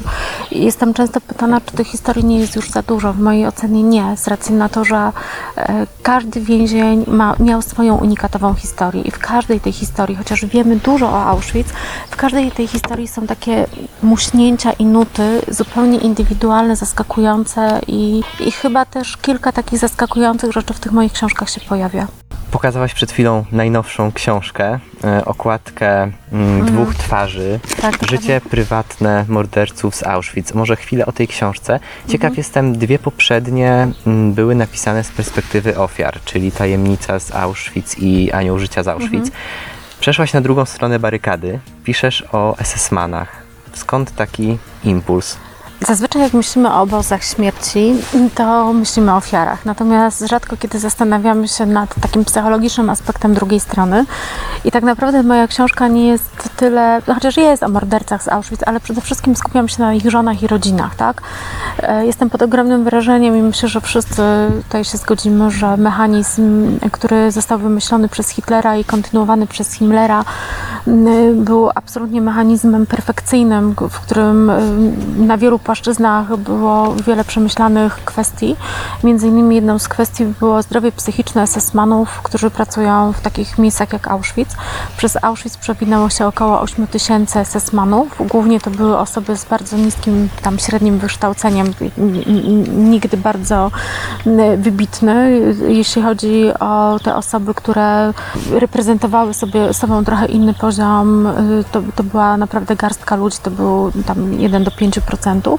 Jestem 0.52 0.94
często 0.94 1.22
pytana, 1.22 1.62
czy 1.62 1.72
tych 1.72 1.88
historii 1.88 2.26
nie 2.26 2.40
jest 2.40 2.56
już 2.56 2.70
za 2.70 2.82
dużo. 2.82 3.14
W 3.14 3.20
mojej 3.20 3.48
ocenie 3.48 3.84
nie, 3.84 4.18
z 4.18 4.28
racji 4.28 4.56
na 4.56 4.70
to, 4.70 4.86
że 4.86 5.12
e, 5.58 5.88
każdy 6.04 6.42
więzień 6.42 7.06
ma, 7.08 7.36
miał 7.40 7.62
swoją 7.62 7.96
unikatową 7.96 8.54
historię 8.54 9.02
i 9.02 9.12
w 9.12 9.20
każdej 9.20 9.60
tej 9.60 9.74
historii, 9.74 10.16
chociaż 10.16 10.46
wiemy 10.46 10.76
dużo 10.76 11.10
o 11.10 11.26
Auschwitz, 11.26 11.74
w 12.10 12.16
każdej 12.16 12.52
tej 12.52 12.68
historii 12.68 13.08
są 13.08 13.28
takie 13.28 13.66
muśnięcia 14.04 14.72
i 14.72 14.86
nuty 14.86 15.42
zupełnie 15.48 15.98
indywidualne, 15.98 16.76
zaskakujące 16.76 17.82
i, 17.88 18.24
i 18.40 18.52
chyba 18.52 18.86
też 18.86 19.18
kilka 19.18 19.52
takich 19.52 19.80
zaskakujących 19.80 20.52
rzeczy 20.52 20.74
w 20.74 20.80
tych 20.80 20.92
moich 20.92 21.14
książkach 21.14 21.50
się 21.50 21.62
pojawia. 21.62 22.08
Pokazałaś 22.52 22.94
przed 22.94 23.12
chwilą 23.12 23.46
najnowszą 23.52 24.12
książkę, 24.12 24.80
e, 25.04 25.26
okładkę 25.26 26.12
mm, 26.32 26.66
dwóch 26.66 26.96
twarzy, 26.96 27.60
Tak, 27.82 27.96
życie 28.10 28.42
prywatne 28.50 29.26
morderców 29.28 29.96
z 29.96 30.04
Auschwitz. 30.04 30.54
Może 30.54 30.76
chwilę 30.76 31.06
o 31.06 31.12
tej 31.12 31.28
książce. 31.28 31.80
Ciekaw 32.08 32.30
Mhm. 32.30 32.38
jestem, 32.38 32.78
dwie 32.78 33.00
poprzednie 33.00 33.88
mm, 34.08 34.34
były 34.34 34.56
napisane 34.56 35.04
z 35.04 35.10
perspektywy 35.12 35.78
ofiar, 35.78 36.20
czyli 36.26 36.52
Tajemnica 36.52 37.20
z 37.20 37.36
Auschwitz 37.36 37.98
i 37.98 38.32
Anioł 38.32 38.60
życia 38.60 38.84
z 38.84 38.88
Auschwitz. 38.88 39.26
Mhm. 39.26 39.42
Przeszłaś 40.00 40.34
na 40.34 40.42
drugą 40.42 40.66
stronę 40.66 41.00
barykady 41.00 41.60
piszesz 41.84 42.24
o 42.32 42.56
SS-manach. 42.64 43.28
Skąd 43.74 44.16
taki 44.16 44.58
impuls? 44.84 45.38
Zazwyczaj 45.82 46.22
jak 46.22 46.34
myślimy 46.34 46.74
o 46.74 46.82
obozach 46.82 47.24
śmierci, 47.24 47.96
to 48.36 48.74
myślimy 48.74 49.14
o 49.14 49.16
ofiarach. 49.16 49.66
Natomiast 49.66 50.28
rzadko 50.28 50.58
kiedy 50.58 50.80
zastanawiamy 50.80 51.48
się 51.48 51.66
nad 51.66 51.96
takim 52.02 52.26
psychologicznym 52.26 52.90
aspektem 52.90 53.34
drugiej 53.34 53.60
strony. 53.60 54.06
I 54.66 54.72
tak 54.72 54.84
naprawdę 54.84 55.24
moja 55.24 55.48
książka 55.48 55.88
nie 55.88 56.08
jest 56.08 56.50
tyle, 56.58 57.02
chociaż 57.16 57.38
jest 57.38 57.64
o 57.64 57.70
mordercach 57.70 58.24
z 58.24 58.28
Auschwitz, 58.28 58.64
ale 58.66 58.80
przede 58.80 59.02
wszystkim 59.02 59.36
skupiam 59.36 59.68
się 59.68 59.82
na 59.84 59.94
ich 59.94 60.10
żonach 60.12 60.44
i 60.44 60.48
rodzinach, 60.48 60.96
tak? 60.96 61.22
E, 61.84 62.06
Jestem 62.06 62.30
pod 62.30 62.42
ogromnym 62.42 62.84
wrażeniem 62.84 63.38
i 63.38 63.42
myślę, 63.42 63.70
że 63.70 63.82
wszyscy 63.82 64.22
tutaj 64.64 64.84
się 64.84 64.98
zgodzimy, 64.98 65.52
że 65.52 65.78
mechanizm, 65.78 66.80
który 66.92 67.32
został 67.32 67.60
wymyślony 67.60 68.10
przez 68.10 68.30
Hitlera 68.30 68.78
i 68.78 68.84
kontynuowany 68.84 69.48
przez 69.48 69.74
Himmlera, 69.74 70.26
był 71.34 71.70
absolutnie 71.76 72.22
mechanizmem 72.22 72.86
perfekcyjnym, 72.86 73.76
w 73.90 74.00
którym 74.00 74.52
na 75.18 75.38
wielu 75.38 75.60
płaszczyznach 75.66 76.38
było 76.38 76.96
wiele 76.96 77.24
przemyślanych 77.24 77.96
kwestii. 78.06 78.56
Między 79.04 79.28
innymi 79.28 79.56
jedną 79.56 79.80
z 79.80 79.88
kwestii 79.88 80.26
było 80.26 80.62
zdrowie 80.62 80.92
psychiczne 80.92 81.48
SS-manów, 81.48 82.06
którzy 82.24 82.50
pracują 82.50 83.14
w 83.14 83.22
takich 83.22 83.58
miejscach 83.58 83.94
jak 83.94 84.08
Auschwitz. 84.08 84.56
Przez 84.98 85.18
Auschwitz 85.22 85.58
przewinęło 85.58 86.10
się 86.10 86.28
około 86.28 86.62
8 86.62 86.88
tysięcy 86.88 87.40
SS-manów. 87.40 88.08
Głównie 88.20 88.60
to 88.60 88.70
były 88.72 88.98
osoby 88.98 89.38
z 89.38 89.46
bardzo 89.46 89.78
niskim, 89.78 90.30
tam 90.42 90.60
średnim 90.60 90.98
wykształceniem, 91.00 91.68
nigdy 92.68 93.18
bardzo 93.18 93.72
wybitne, 94.58 95.30
jeśli 95.68 96.02
chodzi 96.02 96.52
o 96.60 97.00
te 97.04 97.16
osoby, 97.16 97.54
które 97.54 98.14
reprezentowały 98.52 99.34
sobie 99.34 99.74
sobą 99.74 100.06
trochę 100.06 100.26
inny 100.26 100.54
poziom, 100.54 101.28
y, 101.28 101.64
to, 101.72 101.82
to 101.96 102.04
była 102.04 102.38
naprawdę 102.38 102.76
garstka 102.76 103.16
ludzi, 103.16 103.38
to 103.44 103.52
był 103.52 103.92
tam 104.06 104.34
1 104.34 104.64
do 104.64 104.72
5%, 104.72 105.55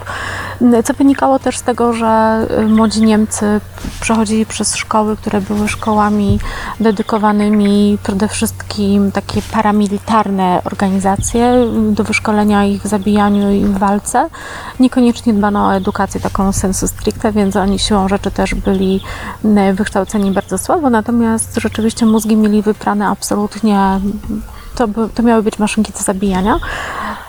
Co 0.85 0.95
wynikało 0.95 1.39
też 1.39 1.59
z 1.59 1.63
tego, 1.63 1.93
że 1.93 2.41
y, 2.59 2.67
młodzi 2.67 3.03
Niemcy 3.03 3.61
przechodzili 4.01 4.47
przez 4.47 4.77
szkoły, 4.77 5.17
które 5.17 5.41
były 5.41 5.69
szkołami 5.69 6.39
dedykowanymi 6.81 7.99
przede 8.03 8.29
wszystkim 8.29 9.13
takie 9.13 9.43
paramilitarne 9.43 10.61
organizacje 10.65 11.45
y, 11.91 11.93
do 11.93 12.05
wyszkolenia 12.05 12.65
ich 12.65 12.83
w 12.83 12.87
zabijaniu 12.87 13.51
i 13.51 13.65
w 13.65 13.79
walce. 13.79 14.29
Niekoniecznie 14.81 15.35
dbano 15.35 15.67
o 15.67 15.75
edukację 15.75 16.21
taką 16.21 16.53
sensu 16.53 16.89
stricte, 16.89 17.33
więc 17.33 17.57
oni 17.57 17.79
siłą 17.79 18.09
rzeczy 18.09 18.31
też 18.31 18.55
byli 18.55 19.01
y, 19.45 19.75
wykształceni 19.75 20.31
bardzo 20.31 20.59
słabo, 20.59 20.91
natomiast 20.91 21.57
rzeczywiście 21.57 22.07
mózgi 22.07 22.37
mieli 22.37 22.63
wyprane 22.63 23.09
absolutnie 23.09 24.01
to, 24.77 24.89
by, 24.89 25.09
to 25.15 25.23
miały 25.23 25.43
być 25.43 25.59
maszynki 25.59 25.93
do 25.93 25.99
zabijania. 25.99 26.59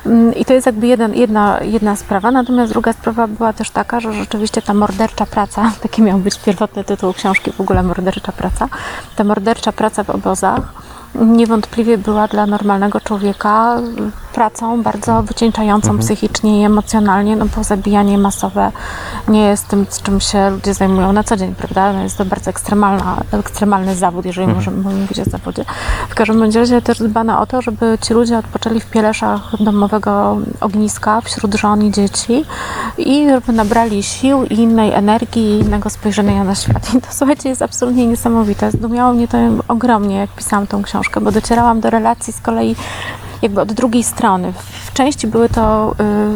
Mm, 0.05 0.35
I 0.35 0.45
to 0.45 0.53
jest 0.53 0.65
jakby 0.65 0.87
jeden, 0.87 1.13
jedna, 1.13 1.59
jedna 1.61 1.95
sprawa. 1.95 2.31
Natomiast 2.31 2.71
druga 2.71 2.93
sprawa 2.93 3.27
była 3.27 3.53
też 3.53 3.69
taka, 3.69 3.99
że 3.99 4.13
rzeczywiście 4.13 4.61
ta 4.61 4.73
mordercza 4.73 5.25
praca, 5.25 5.71
taki 5.83 6.01
miał 6.01 6.17
być 6.17 6.39
pierwotny 6.39 6.83
tytuł 6.83 7.13
książki 7.13 7.51
w 7.51 7.61
ogóle 7.61 7.83
mordercza 7.83 8.31
praca, 8.31 8.67
ta 9.15 9.23
mordercza 9.23 9.71
praca 9.71 10.03
w 10.03 10.09
obozach 10.09 10.61
niewątpliwie 11.15 11.97
była 11.97 12.27
dla 12.27 12.45
normalnego 12.45 13.01
człowieka 13.01 13.77
pracą 14.37 14.83
bardzo 14.83 15.23
wycieńczającą 15.23 15.97
psychicznie 15.97 16.61
i 16.61 16.63
emocjonalnie, 16.63 17.35
no 17.35 17.45
bo 17.55 17.63
zabijanie 17.63 18.17
masowe 18.17 18.71
nie 19.27 19.41
jest 19.41 19.67
tym, 19.67 19.85
z 19.89 20.01
czym 20.01 20.19
się 20.19 20.49
ludzie 20.49 20.73
zajmują 20.73 21.13
na 21.13 21.23
co 21.23 21.37
dzień, 21.37 21.55
prawda? 21.55 21.93
No 21.93 22.03
jest 22.03 22.17
to 22.17 22.25
bardzo 22.25 22.49
ekstremalna, 22.49 23.17
ekstremalny 23.31 23.95
zawód, 23.95 24.25
jeżeli 24.25 24.47
możemy 24.47 24.77
mówić 24.77 25.19
o 25.19 25.23
zawodzie. 25.23 25.65
W 26.09 26.15
każdym 26.15 26.43
razie 26.43 26.81
też 26.81 26.99
dbano 26.99 27.39
o 27.39 27.45
to, 27.45 27.61
żeby 27.61 27.97
ci 28.01 28.13
ludzie 28.13 28.37
odpoczęli 28.37 28.79
w 28.79 28.85
pieleszach 28.85 29.63
domowego 29.63 30.37
ogniska 30.61 31.21
wśród 31.21 31.55
żon 31.55 31.83
i 31.83 31.91
dzieci 31.91 32.45
i 32.97 33.29
żeby 33.29 33.53
nabrali 33.53 34.03
sił 34.03 34.45
i 34.45 34.53
innej 34.53 34.93
energii 34.93 35.43
i 35.43 35.59
innego 35.59 35.89
spojrzenia 35.89 36.43
na 36.43 36.55
świat. 36.55 36.93
I 36.93 37.01
to 37.01 37.07
słuchajcie, 37.11 37.49
jest 37.49 37.61
absolutnie 37.61 38.07
niesamowite. 38.07 38.71
Zdumiało 38.71 39.13
mnie 39.13 39.27
to 39.27 39.37
ogromnie, 39.67 40.15
jak 40.15 40.29
pisałam 40.29 40.67
tą 40.67 40.83
książkę, 40.83 41.21
bo 41.21 41.31
docierałam 41.31 41.79
do 41.79 41.89
relacji 41.89 42.33
z 42.33 42.41
kolei 42.41 42.75
jakby 43.41 43.61
od 43.61 43.73
drugiej 43.73 44.03
strony. 44.03 44.53
W 44.85 44.93
części 44.93 45.27
były 45.27 45.49
to 45.49 45.95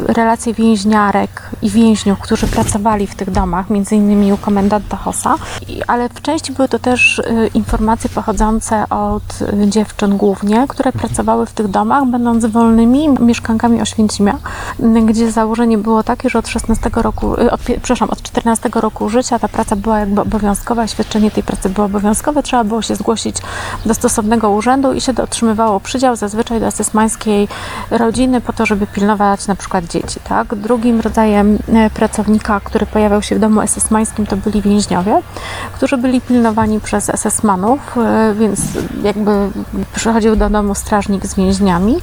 y, 0.10 0.14
relacje 0.14 0.54
więźniarek 0.54 1.50
i 1.62 1.70
więźniów, 1.70 2.20
którzy 2.20 2.48
pracowali 2.48 3.08
w 3.08 3.16
tych 3.16 3.32
domach, 3.32 3.70
między 3.70 3.96
innymi 3.96 4.34
u 4.34 4.38
komendanta 4.38 4.98
Hossa, 4.98 5.36
ale 5.88 6.10
w 6.10 6.22
części 6.22 6.54
były 6.54 6.68
to 6.68 6.80
też 6.80 7.20
y, 7.20 7.50
informacje 7.54 8.10
pochodzące 8.10 8.90
od 8.90 9.24
y, 9.64 9.68
dziewczyn 9.70 10.18
głównie, 10.18 10.66
które 10.68 10.92
pracowały 10.92 11.46
w 11.46 11.52
tych 11.52 11.68
domach, 11.68 12.06
będąc 12.06 12.46
wolnymi 12.46 13.10
mieszkankami 13.20 13.82
Oświęcimia, 13.82 14.38
gdzie 15.06 15.32
założenie 15.32 15.78
było 15.78 16.04
takie, 16.04 16.30
że 16.30 16.40
od 16.40 16.48
16 16.48 16.90
roku, 16.94 17.32
od, 17.52 17.62
przepraszam, 17.62 18.10
od 18.10 18.22
14 18.22 18.70
roku 18.76 19.10
życia 19.10 19.40
ta 19.40 19.48
praca 19.48 19.76
była 19.76 20.00
jakby 20.00 20.22
obowiązkowa, 20.22 20.88
świadczenie 20.88 21.32
tej 21.32 21.44
pracy 21.44 21.70
było 21.70 21.86
obowiązkowe, 21.86 22.44
trzeba 22.44 22.64
było 22.64 22.82
się 22.82 22.96
zgłosić 22.96 23.36
do 23.86 23.94
stosownego 23.94 24.50
urzędu 24.50 24.94
i 24.94 25.02
się 25.02 25.14
otrzymywało 25.24 25.80
przydział 25.80 26.16
zazwyczaj 26.16 26.60
do 26.60 26.66
esesmańskiej 26.92 27.48
rodziny 27.92 28.42
po 28.42 28.54
to, 28.54 28.66
żeby 28.66 28.88
pilnować 28.88 29.48
na 29.48 29.56
przykład 29.56 29.86
dzieci. 29.86 30.20
Tak? 30.24 30.56
Drugim 30.56 31.00
rodzajem 31.00 31.58
e, 31.74 31.90
pracownika, 31.90 32.60
który 32.60 32.86
pojawiał 32.86 33.22
się 33.22 33.36
w 33.36 33.40
domu 33.40 33.62
esesmańskim, 33.62 34.26
to 34.26 34.38
byli 34.38 34.62
więźniowie, 34.62 35.22
którzy 35.74 35.98
byli 35.98 36.22
pilnowani 36.22 36.80
przez 36.80 37.10
esesmanów, 37.10 37.80
e, 37.98 38.34
więc 38.40 38.62
jakby 39.04 39.32
przychodził 39.94 40.36
do 40.36 40.50
domu 40.50 40.76
strażnik 40.76 41.26
z 41.26 41.36
więźniami 41.36 41.96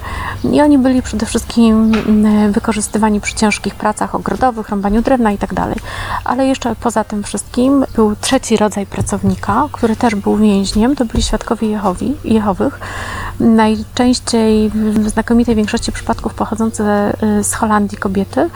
i 0.53 0.61
oni 0.61 0.79
byli 0.79 1.03
przede 1.03 1.27
wszystkim 1.27 1.93
m, 2.09 2.53
wykorzystywani 2.53 3.21
przy 3.21 3.35
ciężkich 3.35 3.75
pracach 3.75 4.15
ogrodowych, 4.15 4.69
rąbaniu 4.69 5.03
drewna 5.03 5.33
i 5.33 5.39
tak. 5.39 5.49
Ale 6.25 6.47
jeszcze 6.47 6.77
poza 6.77 7.05
tym 7.05 7.23
wszystkim 7.23 7.85
był 7.95 8.17
trzeci 8.21 8.57
rodzaj 8.57 8.87
pracownika, 8.87 9.69
który 9.73 9.97
też 9.97 10.15
był 10.15 10.37
więźniem, 10.37 10.97
to 10.97 11.05
byli 11.05 11.23
świadkowie 11.23 11.69
Jehowi, 11.69 12.17
Jehowych, 12.25 12.81
najczęściej 13.41 14.71
w 14.79 15.09
znakomitej 15.09 15.55
większości 15.55 15.93
przypadków 15.93 16.35
pochodzące 16.35 17.13
y, 17.41 17.45
z 17.45 17.55
Holandii 17.55 17.99
kobiety, 17.99 18.51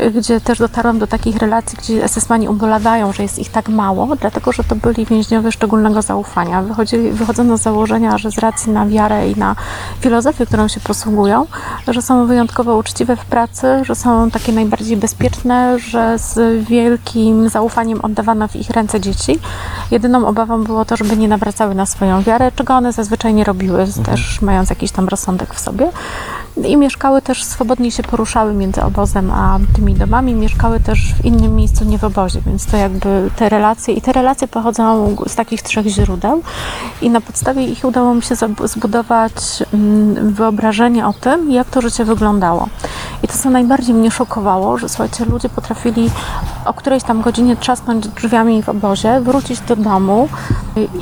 y, 0.00 0.10
gdzie 0.10 0.40
też 0.40 0.58
dotarłam 0.58 0.98
do 0.98 1.06
takich 1.06 1.36
relacji, 1.36 1.78
gdzie 1.78 2.04
SS-mani 2.08 2.48
ubolewają, 2.48 3.12
że 3.12 3.22
jest 3.22 3.38
ich 3.38 3.50
tak 3.50 3.68
mało, 3.68 4.16
dlatego 4.16 4.52
że 4.52 4.64
to 4.64 4.76
byli 4.76 5.06
więźniowie 5.06 5.52
szczególnego 5.52 6.02
zaufania. 6.02 6.62
Wychodzili, 6.62 7.10
wychodzono 7.10 7.58
z 7.58 7.62
założenia, 7.62 8.18
że 8.18 8.30
z 8.30 8.38
racji 8.38 8.72
na 8.72 8.86
wiarę 8.86 9.30
i 9.30 9.36
na 9.36 9.56
filozofię, 10.00 10.46
którą 10.46 10.68
się 10.68 10.80
posługują, 10.80 11.46
że 11.88 12.02
są 12.02 12.26
wyjątkowo 12.26 12.76
uczciwe 12.76 13.16
w 13.16 13.24
pracy, 13.24 13.66
że 13.84 13.94
są 13.94 14.30
takie 14.30 14.52
najbardziej 14.52 14.96
bezpieczne, 14.96 15.78
że 15.78 16.18
z 16.18 16.64
wielkim 16.64 17.48
zaufaniem 17.48 18.00
oddawano 18.00 18.48
w 18.48 18.56
ich 18.56 18.70
ręce 18.70 19.00
dzieci. 19.00 19.38
Jedyną 19.90 20.26
obawą 20.26 20.64
było 20.64 20.84
to, 20.84 20.96
żeby 20.96 21.16
nie 21.16 21.28
nawracały 21.28 21.74
na 21.74 21.86
swoją 21.86 22.22
wiarę, 22.22 22.52
czego 22.56 22.74
one 22.74 22.92
zazwyczaj 22.92 23.34
nie 23.34 23.44
robiły, 23.44 23.86
też 24.04 24.42
mając 24.42 24.70
jakiś 24.70 24.90
tam 24.90 25.08
rozsądek 25.08 25.54
w 25.54 25.60
sobie. 25.66 25.90
I 26.64 26.76
mieszkały 26.76 27.22
też, 27.22 27.44
swobodnie 27.44 27.90
się 27.90 28.02
poruszały 28.02 28.54
między 28.54 28.82
obozem 28.82 29.30
a 29.30 29.58
tymi 29.74 29.94
domami, 29.94 30.34
mieszkały 30.34 30.80
też 30.80 31.14
w 31.14 31.24
innym 31.24 31.56
miejscu, 31.56 31.84
nie 31.84 31.98
w 31.98 32.04
obozie, 32.04 32.40
więc 32.46 32.66
to 32.66 32.76
jakby 32.76 33.30
te 33.36 33.48
relacje, 33.48 33.94
i 33.94 34.00
te 34.00 34.12
relacje 34.12 34.48
pochodzą 34.48 35.16
z 35.26 35.34
takich 35.34 35.62
trzech 35.62 35.86
źródeł 35.86 36.42
i 37.02 37.10
na 37.10 37.20
podstawie 37.20 37.66
ich 37.66 37.84
udało 37.84 38.14
mi 38.14 38.22
się 38.22 38.34
zbudować 38.64 39.32
mm, 39.74 40.32
wyobrażenie 40.32 41.06
o 41.06 41.12
tym, 41.12 41.50
jak 41.50 41.70
to 41.70 41.80
życie 41.80 42.04
wyglądało. 42.04 42.68
I 43.22 43.28
to, 43.28 43.34
co 43.38 43.50
najbardziej 43.50 43.94
mnie 43.94 44.10
szokowało, 44.10 44.78
że 44.78 44.88
słuchajcie, 44.88 45.24
ludzie 45.24 45.48
potrafili 45.48 46.10
o 46.64 46.74
którejś 46.74 47.02
tam 47.02 47.22
godzinie 47.22 47.56
trzasnąć 47.56 48.08
drzwiami 48.08 48.62
w 48.62 48.68
obozie, 48.68 49.20
wrócić 49.20 49.60
do 49.60 49.76
domu 49.76 50.28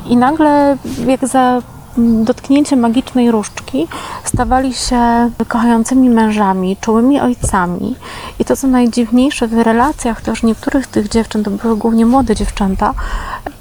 i 0.06 0.16
nagle 0.16 0.76
jak 1.06 1.28
za 1.28 1.62
dotknięcie 1.98 2.76
magicznej 2.76 3.30
różdżki 3.30 3.88
stawali 4.24 4.74
się 4.74 5.30
kochającymi 5.48 6.10
mężami, 6.10 6.76
czułymi 6.80 7.20
ojcami. 7.20 7.96
I 8.38 8.44
to, 8.44 8.56
co 8.56 8.66
najdziwniejsze 8.66 9.48
w 9.48 9.52
relacjach 9.52 10.22
też 10.22 10.42
niektórych 10.42 10.86
tych 10.86 11.08
dziewczyn, 11.08 11.44
to 11.44 11.50
były 11.50 11.76
głównie 11.76 12.06
młode 12.06 12.34
dziewczęta, 12.34 12.94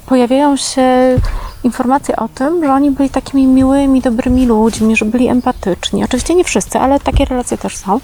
pojawiają 0.06 0.56
się 0.56 1.16
informacje 1.64 2.16
o 2.16 2.28
tym, 2.28 2.64
że 2.64 2.72
oni 2.72 2.90
byli 2.90 3.10
takimi 3.10 3.46
miłymi, 3.46 4.00
dobrymi 4.00 4.46
ludźmi, 4.46 4.96
że 4.96 5.04
byli 5.04 5.28
empatyczni. 5.28 6.04
Oczywiście 6.04 6.34
nie 6.34 6.44
wszyscy, 6.44 6.78
ale 6.78 7.00
takie 7.00 7.24
relacje 7.24 7.58
też 7.58 7.76
są. 7.76 8.00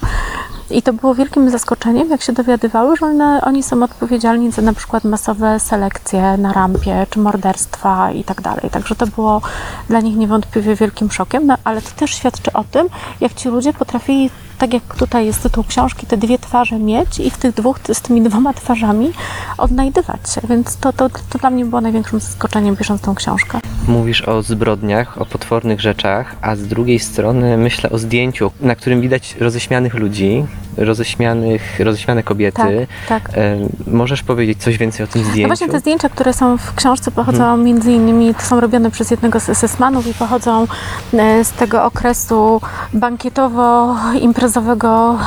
I 0.71 0.81
to 0.81 0.93
było 0.93 1.15
wielkim 1.15 1.49
zaskoczeniem, 1.49 2.09
jak 2.09 2.21
się 2.21 2.33
dowiadywały, 2.33 2.97
że 2.97 3.05
one, 3.05 3.41
oni 3.41 3.63
są 3.63 3.83
odpowiedzialni 3.83 4.51
za 4.51 4.61
na 4.61 4.73
przykład 4.73 5.03
masowe 5.03 5.59
selekcje 5.59 6.37
na 6.37 6.53
rampie, 6.53 7.07
czy 7.09 7.19
morderstwa 7.19 8.11
i 8.11 8.23
tak 8.23 8.41
dalej. 8.41 8.69
Także 8.71 8.95
to 8.95 9.07
było 9.07 9.41
dla 9.87 9.99
nich 9.99 10.17
niewątpliwie 10.17 10.75
wielkim 10.75 11.11
szokiem, 11.11 11.47
no, 11.47 11.55
ale 11.63 11.81
to 11.81 11.89
też 11.95 12.15
świadczy 12.15 12.53
o 12.53 12.63
tym, 12.63 12.87
jak 13.21 13.33
ci 13.33 13.49
ludzie 13.49 13.73
potrafili, 13.73 14.29
tak 14.57 14.73
jak 14.73 14.95
tutaj 14.95 15.25
jest 15.25 15.43
tytuł 15.43 15.63
książki, 15.63 16.07
te 16.07 16.17
dwie 16.17 16.39
twarze 16.39 16.79
mieć 16.79 17.19
i 17.19 17.31
w 17.31 17.37
tych 17.37 17.53
dwóch, 17.53 17.77
z 17.93 18.01
tymi 18.01 18.21
dwoma 18.21 18.53
twarzami 18.53 19.13
odnajdywać 19.57 20.29
się, 20.29 20.41
więc 20.49 20.77
to, 20.77 20.93
to, 20.93 21.09
to 21.09 21.39
dla 21.39 21.49
mnie 21.49 21.65
było 21.65 21.81
największym 21.81 22.19
zaskoczeniem 22.19 22.77
pisząc 22.77 23.01
tą 23.01 23.15
książkę. 23.15 23.50
Mówisz 23.87 24.21
o 24.21 24.43
zbrodniach, 24.43 25.21
o 25.21 25.25
potwornych 25.25 25.81
rzeczach, 25.81 26.35
a 26.41 26.55
z 26.55 26.67
drugiej 26.67 26.99
strony 26.99 27.57
myślę 27.57 27.89
o 27.89 27.97
zdjęciu, 27.97 28.51
na 28.61 28.75
którym 28.75 29.01
widać 29.01 29.35
roześmianych 29.39 29.93
ludzi, 29.93 30.45
roześmianych, 30.77 31.79
roześmiane 31.79 32.23
kobiety. 32.23 32.87
Tak, 33.09 33.29
tak. 33.29 33.37
E, 33.37 33.57
możesz 33.87 34.23
powiedzieć 34.23 34.63
coś 34.63 34.77
więcej 34.77 35.03
o 35.03 35.07
tym 35.07 35.23
zdjęciu? 35.23 35.41
No 35.41 35.47
właśnie 35.47 35.69
te 35.69 35.79
zdjęcia, 35.79 36.09
które 36.09 36.33
są 36.33 36.57
w 36.57 36.75
książce 36.75 37.11
pochodzą 37.11 37.57
między 37.57 37.91
innymi, 37.91 38.35
to 38.35 38.41
są 38.41 38.59
robione 38.59 38.91
przez 38.91 39.11
jednego 39.11 39.39
z 39.39 39.49
SS-manów 39.49 40.07
i 40.07 40.13
pochodzą 40.13 40.67
e, 41.13 41.43
z 41.43 41.51
tego 41.51 41.83
okresu 41.83 42.61
bankietowo-imprezowego 42.93 45.13
e, 45.13 45.17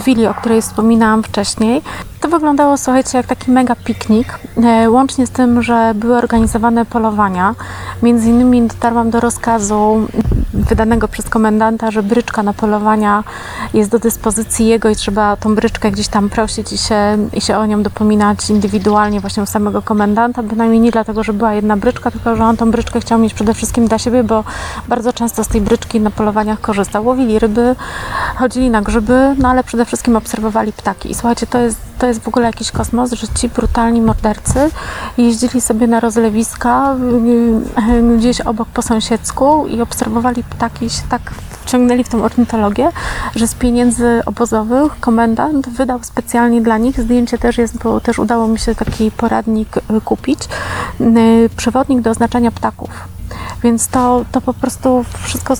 w 0.00 0.04
willi, 0.04 0.26
o 0.26 0.34
której 0.34 0.62
wspominałam 0.62 1.22
wcześniej. 1.22 1.82
To 2.20 2.28
wyglądało, 2.28 2.76
słuchajcie, 2.76 3.18
jak 3.18 3.26
taki 3.26 3.50
mega 3.50 3.76
piknik, 3.76 4.38
e, 4.64 4.90
łącznie 4.90 5.26
z 5.26 5.30
tym, 5.30 5.62
że 5.62 5.92
były 5.94 6.16
organizowane 6.16 6.86
polowania. 6.86 7.54
Między 8.02 8.28
innymi 8.28 8.62
dotarłam 8.62 9.10
do 9.10 9.20
rozkazu 9.20 10.08
wydanego 10.62 11.08
przez 11.08 11.28
komendanta, 11.28 11.90
że 11.90 12.02
bryczka 12.02 12.42
na 12.42 12.52
polowania 12.52 13.24
jest 13.74 13.90
do 13.90 13.98
dyspozycji 13.98 14.66
jego 14.66 14.88
i 14.88 14.96
trzeba 14.96 15.36
tą 15.36 15.54
bryczkę 15.54 15.90
gdzieś 15.90 16.08
tam 16.08 16.28
prosić 16.28 16.72
i 16.72 16.78
się, 16.78 17.28
i 17.32 17.40
się 17.40 17.58
o 17.58 17.66
nią 17.66 17.82
dopominać 17.82 18.50
indywidualnie 18.50 19.20
właśnie 19.20 19.42
u 19.42 19.46
samego 19.46 19.82
komendanta, 19.82 20.42
bynajmniej 20.42 20.80
nie 20.80 20.90
dlatego, 20.90 21.24
że 21.24 21.32
była 21.32 21.54
jedna 21.54 21.76
bryczka, 21.76 22.10
tylko 22.10 22.36
że 22.36 22.44
on 22.44 22.56
tą 22.56 22.70
bryczkę 22.70 23.00
chciał 23.00 23.18
mieć 23.18 23.34
przede 23.34 23.54
wszystkim 23.54 23.88
dla 23.88 23.98
siebie, 23.98 24.24
bo 24.24 24.44
bardzo 24.88 25.12
często 25.12 25.44
z 25.44 25.48
tej 25.48 25.60
bryczki 25.60 26.00
na 26.00 26.10
polowaniach 26.10 26.60
korzystał. 26.60 27.06
Łowili 27.06 27.38
ryby, 27.38 27.76
chodzili 28.42 28.70
na 28.70 28.82
grzyby, 28.82 29.34
no 29.38 29.48
ale 29.48 29.64
przede 29.64 29.84
wszystkim 29.84 30.16
obserwowali 30.16 30.72
ptaki. 30.72 31.10
I 31.10 31.14
słuchajcie, 31.14 31.46
to 31.46 31.58
jest, 31.58 31.78
to 31.98 32.06
jest 32.06 32.20
w 32.20 32.28
ogóle 32.28 32.46
jakiś 32.46 32.70
kosmos, 32.70 33.12
że 33.12 33.26
ci 33.28 33.48
brutalni 33.48 34.00
mordercy 34.02 34.70
jeździli 35.18 35.60
sobie 35.60 35.86
na 35.86 36.00
rozlewiska 36.00 36.94
y, 36.94 38.14
y, 38.14 38.18
gdzieś 38.18 38.40
obok 38.40 38.68
po 38.68 38.82
sąsiedzku 38.82 39.66
i 39.66 39.80
obserwowali 39.80 40.44
ptaki 40.44 40.90
się 40.90 41.02
tak 41.08 41.22
wciągnęli 41.50 42.04
w 42.04 42.08
tą 42.08 42.24
ornitologię, 42.24 42.88
że 43.36 43.46
z 43.46 43.54
pieniędzy 43.54 44.22
obozowych 44.26 45.00
komendant 45.00 45.68
wydał 45.68 45.98
specjalnie 46.02 46.60
dla 46.60 46.78
nich, 46.78 47.00
zdjęcie 47.00 47.38
też 47.38 47.58
jest, 47.58 47.78
bo 47.78 48.00
też 48.00 48.18
udało 48.18 48.48
mi 48.48 48.58
się 48.58 48.74
taki 48.74 49.10
poradnik 49.10 49.76
y, 49.76 50.00
kupić, 50.04 50.38
przewodnik 51.56 52.00
do 52.00 52.10
oznaczania 52.10 52.50
ptaków. 52.50 52.90
Więc 53.62 53.88
to, 53.88 54.24
to 54.32 54.40
po 54.40 54.54
prostu 54.54 55.04
wszystko, 55.22 55.54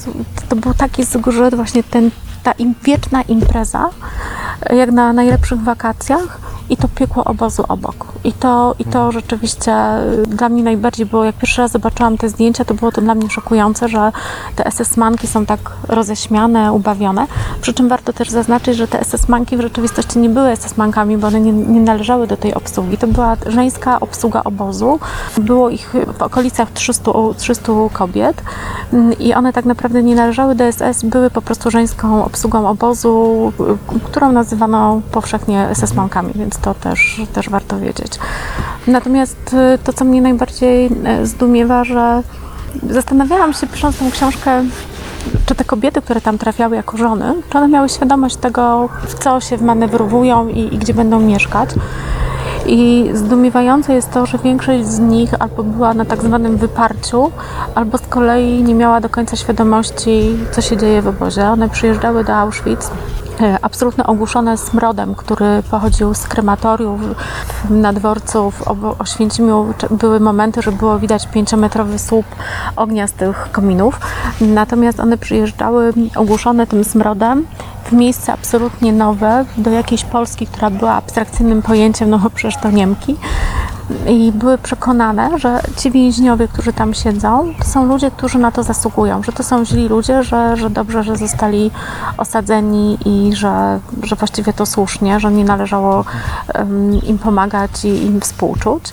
to 0.48 0.56
był 0.56 0.74
taki 0.74 1.04
zgrzyt, 1.04 1.54
właśnie 1.54 1.82
ten, 1.82 2.10
ta 2.42 2.52
im, 2.52 2.74
wieczna 2.82 3.22
impreza, 3.22 3.88
jak 4.70 4.92
na 4.92 5.12
najlepszych 5.12 5.60
wakacjach 5.60 6.40
i 6.70 6.76
to 6.76 6.88
piekło 6.88 7.24
obozu 7.24 7.64
obok. 7.68 8.06
I 8.24 8.32
to, 8.32 8.74
I 8.78 8.84
to 8.84 9.12
rzeczywiście 9.12 9.72
y, 10.22 10.26
dla 10.26 10.48
mnie 10.48 10.62
najbardziej 10.62 11.06
było, 11.06 11.24
jak 11.24 11.34
pierwszy 11.34 11.62
raz 11.62 11.70
zobaczyłam 11.70 12.18
te 12.18 12.28
zdjęcia, 12.28 12.64
to 12.64 12.74
było 12.74 12.92
to 12.92 13.00
dla 13.00 13.14
mnie 13.14 13.30
szokujące, 13.30 13.88
że 13.88 14.12
te 14.56 14.64
SS-manki 14.64 15.26
są 15.26 15.46
tak 15.46 15.60
roześmiane, 15.88 16.72
ubawione. 16.72 17.26
Przy 17.60 17.74
czym 17.74 17.88
warto 17.88 18.12
też 18.12 18.30
zaznaczyć, 18.30 18.76
że 18.76 18.88
te 18.88 18.98
SS-manki 19.04 19.56
w 19.56 19.60
rzeczywistości 19.60 20.18
nie 20.18 20.28
były 20.28 20.48
SS-mankami, 20.56 21.18
bo 21.18 21.26
one 21.26 21.40
nie, 21.40 21.52
nie 21.52 21.80
należały 21.80 22.26
do 22.26 22.36
tej 22.36 22.54
obsługi. 22.54 22.98
To 22.98 23.06
była 23.06 23.36
żeńska 23.46 24.00
obsługa 24.00 24.44
obozu. 24.44 24.98
Było 25.38 25.70
ich 25.70 25.94
w 26.18 26.22
okolicach 26.22 26.70
300, 26.70 27.12
o- 27.12 27.34
300 27.34 27.72
kobiet 27.92 28.42
Mm, 28.92 29.18
i 29.18 29.34
one 29.34 29.52
tak 29.52 29.64
naprawdę 29.64 30.02
nie 30.02 30.14
należały 30.14 30.54
do 30.54 30.64
SS, 30.72 31.04
były 31.04 31.30
po 31.30 31.42
prostu 31.42 31.70
żeńską 31.70 32.24
obsługą 32.24 32.68
obozu, 32.68 33.52
y, 33.96 34.00
którą 34.00 34.32
nazywano 34.32 35.00
powszechnie 35.12 35.68
SS-mankami, 35.72 36.32
więc 36.52 36.64
to 36.64 36.74
też, 36.74 37.20
też 37.32 37.50
warto 37.50 37.80
wiedzieć. 37.80 38.18
Natomiast 38.86 39.54
y, 39.74 39.78
to, 39.84 39.92
co 39.92 40.04
mnie 40.04 40.22
najbardziej 40.22 40.86
y, 40.86 41.26
zdumiewa, 41.26 41.84
że 41.84 42.22
zastanawiałam 42.90 43.52
się 43.52 43.66
pisząc 43.66 43.98
tą 43.98 44.10
książkę, 44.10 44.64
czy 45.46 45.54
te 45.54 45.64
kobiety, 45.64 46.02
które 46.02 46.20
tam 46.20 46.38
trafiały 46.38 46.76
jako 46.76 46.96
żony, 46.96 47.34
czy 47.50 47.58
one 47.58 47.68
miały 47.68 47.88
świadomość 47.88 48.36
tego, 48.36 48.88
w 49.08 49.14
co 49.14 49.40
się 49.40 49.56
wmanewrowują 49.56 50.48
i, 50.48 50.74
i 50.74 50.78
gdzie 50.78 50.94
będą 50.94 51.20
mieszkać. 51.20 51.70
I 52.66 53.10
zdumiewające 53.14 53.94
jest 53.94 54.10
to, 54.10 54.26
że 54.26 54.38
większość 54.38 54.86
z 54.86 54.98
nich 54.98 55.30
albo 55.38 55.62
była 55.62 55.94
na 55.94 56.04
tak 56.04 56.22
zwanym 56.22 56.56
wyparciu, 56.56 57.30
albo 57.74 57.98
z 57.98 58.00
kolei 58.00 58.62
nie 58.62 58.74
miała 58.74 59.00
do 59.00 59.08
końca 59.08 59.36
świadomości, 59.36 60.36
co 60.52 60.60
się 60.60 60.76
dzieje 60.76 61.02
w 61.02 61.08
obozie. 61.08 61.44
One 61.44 61.68
przyjeżdżały 61.68 62.24
do 62.24 62.34
Auschwitz 62.34 62.90
absolutnie 63.62 64.06
ogłuszone 64.06 64.58
smrodem, 64.58 65.14
który 65.14 65.62
pochodził 65.70 66.14
z 66.14 66.26
krematoriów. 66.26 67.00
Na 67.70 67.92
dworcu 67.92 68.50
w 68.50 68.94
Oświęcimiu 68.98 69.74
były 69.90 70.20
momenty, 70.20 70.62
że 70.62 70.72
było 70.72 70.98
widać 70.98 71.26
pięciometrowy 71.26 71.98
słup 71.98 72.26
ognia 72.76 73.06
z 73.06 73.12
tych 73.12 73.48
kominów. 73.52 74.00
Natomiast 74.40 75.00
one 75.00 75.18
przyjeżdżały 75.18 75.92
ogłuszone 76.16 76.66
tym 76.66 76.84
smrodem 76.84 77.46
w 77.84 77.92
miejsce 77.92 78.32
absolutnie 78.32 78.92
nowe, 78.92 79.44
do 79.56 79.70
jakiejś 79.70 80.04
Polski, 80.04 80.46
która 80.46 80.70
była 80.70 80.92
abstrakcyjnym 80.92 81.62
pojęciem, 81.62 82.10
no 82.10 82.18
bo 82.18 82.30
przecież 82.30 82.60
to 82.62 82.70
Niemki. 82.70 83.16
I 84.08 84.32
były 84.32 84.58
przekonane, 84.58 85.38
że 85.38 85.60
ci 85.76 85.90
więźniowie, 85.90 86.48
którzy 86.48 86.72
tam 86.72 86.94
siedzą, 86.94 87.54
to 87.58 87.64
są 87.64 87.86
ludzie, 87.86 88.10
którzy 88.10 88.38
na 88.38 88.52
to 88.52 88.62
zasługują, 88.62 89.22
że 89.22 89.32
to 89.32 89.42
są 89.42 89.64
źli 89.64 89.88
ludzie, 89.88 90.22
że, 90.22 90.56
że 90.56 90.70
dobrze, 90.70 91.02
że 91.02 91.16
zostali 91.16 91.70
osadzeni 92.16 92.98
i 93.04 93.36
że, 93.36 93.80
że 94.02 94.16
właściwie 94.16 94.52
to 94.52 94.66
słusznie, 94.66 95.20
że 95.20 95.32
nie 95.32 95.44
należało 95.44 96.04
em, 96.54 97.00
im 97.02 97.18
pomagać 97.18 97.84
i 97.84 97.88
im 97.88 98.20
współczuć. 98.20 98.92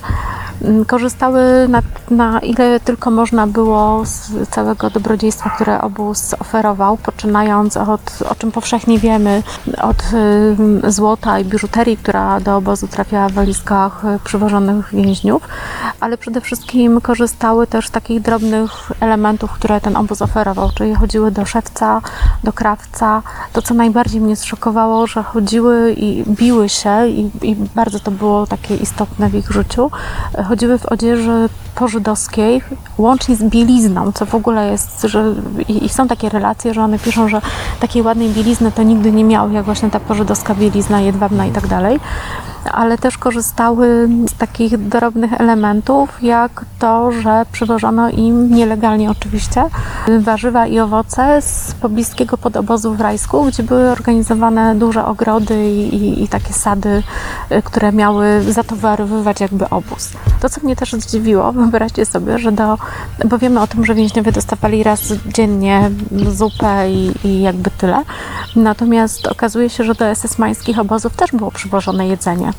Mm, 0.62 0.86
Korzystały 0.86 1.68
na, 1.68 1.82
na 2.12 2.40
ile 2.40 2.80
tylko 2.80 3.12
można 3.12 3.48
było 3.48 4.06
z 4.06 4.32
całego 4.50 4.90
dobrodziejstwa, 4.90 5.50
które 5.50 5.82
obóz 5.82 6.36
oferował, 6.40 6.98
poczynając 6.98 7.78
od, 7.78 8.22
o 8.30 8.36
czym 8.36 8.52
powszechnie 8.52 9.00
wiemy, 9.00 9.44
od 9.82 10.04
ym, 10.14 10.82
złota 10.88 11.40
i 11.40 11.46
biżuterii, 11.46 11.98
która 11.98 12.40
do 12.40 12.58
obozu 12.58 12.88
trafiała 12.88 13.30
w 13.30 13.34
walizkach 13.34 14.06
y, 14.06 14.20
przywożonych 14.24 14.94
więźniów, 14.94 15.48
ale 16.00 16.18
przede 16.18 16.42
wszystkim 16.42 17.02
korzystały 17.02 17.68
też 17.68 17.88
z 17.88 17.92
takich 17.92 18.22
drobnych 18.22 18.72
elementów, 19.00 19.52
które 19.52 19.82
ten 19.82 19.98
obóz 19.98 20.22
oferował, 20.22 20.70
czyli 20.76 20.96
chodziły 20.96 21.32
do 21.32 21.46
szewca, 21.46 22.02
do 22.44 22.54
krawca. 22.54 23.22
To, 23.54 23.62
co 23.62 23.74
najbardziej 23.74 24.22
mnie 24.22 24.36
zszokowało, 24.36 25.08
że 25.08 25.24
chodziły 25.24 25.94
i 25.98 26.24
biły 26.28 26.70
się 26.70 27.08
i, 27.08 27.30
i 27.42 27.56
bardzo 27.76 28.00
to 28.00 28.12
było 28.12 28.48
takie 28.48 28.76
istotne 28.76 29.30
w 29.30 29.36
ich 29.36 29.52
życiu, 29.52 29.92
chodziły 30.50 30.78
w 30.78 30.86
odzieży 30.86 31.50
pożydowskiej, 31.80 32.62
łącznie 32.98 33.36
z 33.36 33.44
bielizną, 33.44 34.12
co 34.12 34.26
w 34.26 34.36
ogóle 34.36 34.72
jest, 34.72 35.02
że 35.02 35.36
i, 35.68 35.90
są 35.90 36.08
takie 36.08 36.30
relacje, 36.30 36.74
że 36.74 36.82
one 36.84 37.00
piszą, 37.00 37.30
że 37.30 37.42
takiej 37.80 38.02
ładnej 38.02 38.30
bielizny 38.30 38.72
to 38.72 38.84
nigdy 38.84 39.12
nie 39.12 39.24
miały, 39.24 39.54
jak 39.54 39.66
właśnie 39.66 39.90
ta 39.90 40.00
pożydowska 40.00 40.56
bielizna, 40.56 41.02
jedwabna 41.02 41.46
i 41.46 41.52
tak 41.52 41.68
dalej 41.68 42.00
ale 42.72 42.98
też 42.98 43.18
korzystały 43.18 44.10
z 44.28 44.34
takich 44.34 44.78
drobnych 44.78 45.34
elementów, 45.34 46.24
jak 46.24 46.66
to, 46.80 47.12
że 47.12 47.46
przywożono 47.52 48.10
im 48.10 48.56
nielegalnie 48.56 49.12
oczywiście 49.12 49.64
warzywa 50.20 50.68
i 50.68 50.80
owoce 50.80 51.42
z 51.42 51.74
pobliskiego 51.74 52.38
podobozu 52.38 52.94
w 52.94 53.02
Rajsku, 53.02 53.46
gdzie 53.46 53.64
były 53.64 53.92
organizowane 53.92 54.76
duże 54.76 55.06
ogrody 55.06 55.72
i, 55.72 55.96
i, 55.96 56.24
i 56.24 56.28
takie 56.28 56.54
sady, 56.54 57.04
y, 57.52 57.62
które 57.62 57.92
miały 57.92 58.44
zatowarowywać 58.50 59.40
jakby 59.40 59.70
obóz. 59.70 60.10
To, 60.42 60.50
co 60.50 60.62
mnie 60.62 60.76
też 60.76 60.94
zdziwiło, 60.94 61.54
wyobraźcie 61.70 62.06
sobie, 62.06 62.40
że 62.40 62.52
do, 62.52 62.78
bo 63.26 63.38
wiemy 63.38 63.62
o 63.62 63.68
tym, 63.68 63.86
że 63.86 63.96
więźniowie 63.96 64.32
dostawali 64.32 64.84
raz 64.84 65.02
dziennie 65.26 65.92
zupę 66.30 66.92
i, 66.92 67.28
i 67.28 67.42
jakby 67.42 67.70
tyle, 67.72 68.04
natomiast 68.56 69.28
okazuje 69.28 69.70
się, 69.70 69.84
że 69.84 69.96
do 69.96 70.06
SS-mańskich 70.06 70.80
obozów 70.80 71.16
też 71.16 71.32
było 71.32 71.52
przywożone 71.52 72.08
jedzenie. 72.08 72.52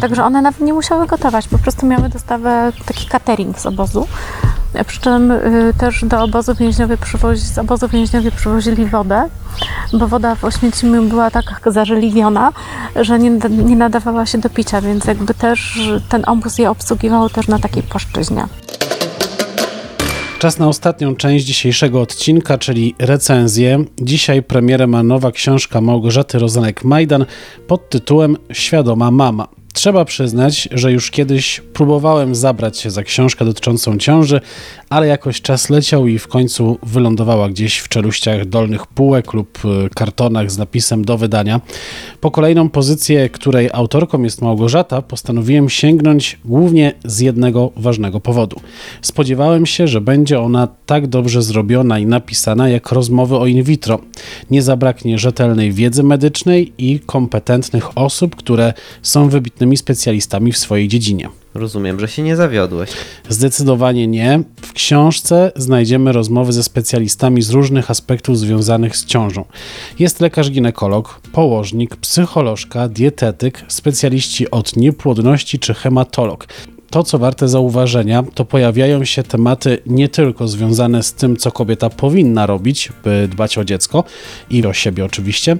Także 0.00 0.24
one 0.24 0.42
nawet 0.42 0.60
nie 0.60 0.72
musiały 0.72 1.06
gotować, 1.06 1.48
po 1.48 1.58
prostu 1.58 1.86
miały 1.86 2.08
dostawę 2.08 2.72
taki 2.86 3.06
catering 3.06 3.58
z 3.58 3.66
obozu. 3.66 4.06
Przy 4.86 5.00
czym 5.00 5.30
y, 5.30 5.72
też 5.78 6.04
do 6.04 6.22
obozu 6.22 6.54
więźniowie 6.54 6.96
przywozi, 6.96 7.40
z 7.40 7.58
obozu 7.58 7.88
więźniowie 7.88 8.30
przywozili 8.30 8.86
wodę, 8.86 9.28
bo 9.92 10.08
woda 10.08 10.34
w 10.34 10.44
Oświęcimiu 10.44 11.02
była 11.02 11.30
tak 11.30 11.60
zażeliwiona, 11.66 12.52
że 12.96 13.18
nie, 13.18 13.30
nie 13.50 13.76
nadawała 13.76 14.26
się 14.26 14.38
do 14.38 14.50
picia, 14.50 14.80
więc 14.80 15.04
jakby 15.04 15.34
też 15.34 15.80
ten 16.08 16.22
obóz 16.26 16.58
je 16.58 16.70
obsługiwał 16.70 17.28
też 17.28 17.48
na 17.48 17.58
takiej 17.58 17.82
płaszczyźnie. 17.82 18.46
Czas 20.38 20.58
na 20.58 20.68
ostatnią 20.68 21.16
część 21.16 21.44
dzisiejszego 21.44 22.00
odcinka, 22.00 22.58
czyli 22.58 22.94
recenzję. 22.98 23.84
Dzisiaj 24.00 24.42
premierę 24.42 24.86
ma 24.86 25.02
nowa 25.02 25.32
książka 25.32 25.80
Małgorzaty 25.80 26.38
Rozanek-Majdan 26.38 27.24
pod 27.66 27.90
tytułem 27.90 28.36
Świadoma 28.52 29.10
Mama. 29.10 29.48
Trzeba 29.74 30.04
przyznać, 30.04 30.68
że 30.72 30.92
już 30.92 31.10
kiedyś 31.10 31.60
próbowałem 31.72 32.34
zabrać 32.34 32.78
się 32.78 32.90
za 32.90 33.02
książkę 33.02 33.44
dotyczącą 33.44 33.98
ciąży, 33.98 34.40
ale 34.90 35.06
jakoś 35.06 35.40
czas 35.40 35.70
leciał 35.70 36.06
i 36.06 36.18
w 36.18 36.28
końcu 36.28 36.78
wylądowała 36.82 37.48
gdzieś 37.48 37.78
w 37.78 37.88
czeluściach 37.88 38.46
dolnych 38.46 38.86
półek 38.86 39.32
lub 39.32 39.58
y, 39.64 39.88
kartonach 39.94 40.50
z 40.50 40.58
napisem 40.58 41.04
do 41.04 41.18
wydania. 41.18 41.60
Po 42.20 42.30
kolejną 42.30 42.68
pozycję, 42.68 43.28
której 43.28 43.70
autorką 43.72 44.22
jest 44.22 44.42
Małgorzata, 44.42 45.02
postanowiłem 45.02 45.68
sięgnąć 45.68 46.38
głównie 46.44 46.92
z 47.04 47.20
jednego 47.20 47.72
ważnego 47.76 48.20
powodu. 48.20 48.60
Spodziewałem 49.02 49.66
się, 49.66 49.88
że 49.88 50.00
będzie 50.00 50.40
ona 50.40 50.68
tak 50.86 51.06
dobrze 51.06 51.42
zrobiona 51.42 51.98
i 51.98 52.06
napisana 52.06 52.68
jak 52.68 52.92
rozmowy 52.92 53.36
o 53.36 53.46
in 53.46 53.62
vitro. 53.62 53.98
Nie 54.50 54.62
zabraknie 54.62 55.18
rzetelnej 55.18 55.72
wiedzy 55.72 56.02
medycznej 56.02 56.72
i 56.78 57.00
kompetentnych 57.00 57.98
osób, 57.98 58.36
które 58.36 58.72
są 59.02 59.28
wybitnymi 59.64 59.76
specjalistami 59.76 60.52
w 60.52 60.58
swojej 60.58 60.88
dziedzinie. 60.88 61.28
Rozumiem, 61.54 62.00
że 62.00 62.08
się 62.08 62.22
nie 62.22 62.36
zawiodłeś. 62.36 62.90
Zdecydowanie 63.28 64.06
nie. 64.06 64.42
W 64.62 64.72
książce 64.72 65.52
znajdziemy 65.56 66.12
rozmowy 66.12 66.52
ze 66.52 66.62
specjalistami 66.62 67.42
z 67.42 67.50
różnych 67.50 67.90
aspektów 67.90 68.38
związanych 68.38 68.96
z 68.96 69.04
ciążą. 69.04 69.44
Jest 69.98 70.20
lekarz 70.20 70.50
ginekolog, 70.50 71.20
położnik, 71.32 71.96
psycholożka, 71.96 72.88
dietetyk, 72.88 73.64
specjaliści 73.68 74.50
od 74.50 74.76
niepłodności 74.76 75.58
czy 75.58 75.74
hematolog. 75.74 76.46
To, 76.94 77.02
co 77.02 77.18
warte 77.18 77.48
zauważenia, 77.48 78.24
to 78.34 78.44
pojawiają 78.44 79.04
się 79.04 79.22
tematy 79.22 79.78
nie 79.86 80.08
tylko 80.08 80.48
związane 80.48 81.02
z 81.02 81.12
tym, 81.12 81.36
co 81.36 81.52
kobieta 81.52 81.90
powinna 81.90 82.46
robić, 82.46 82.92
by 83.04 83.28
dbać 83.30 83.58
o 83.58 83.64
dziecko 83.64 84.04
i 84.50 84.66
o 84.66 84.72
siebie 84.72 85.04
oczywiście, 85.04 85.56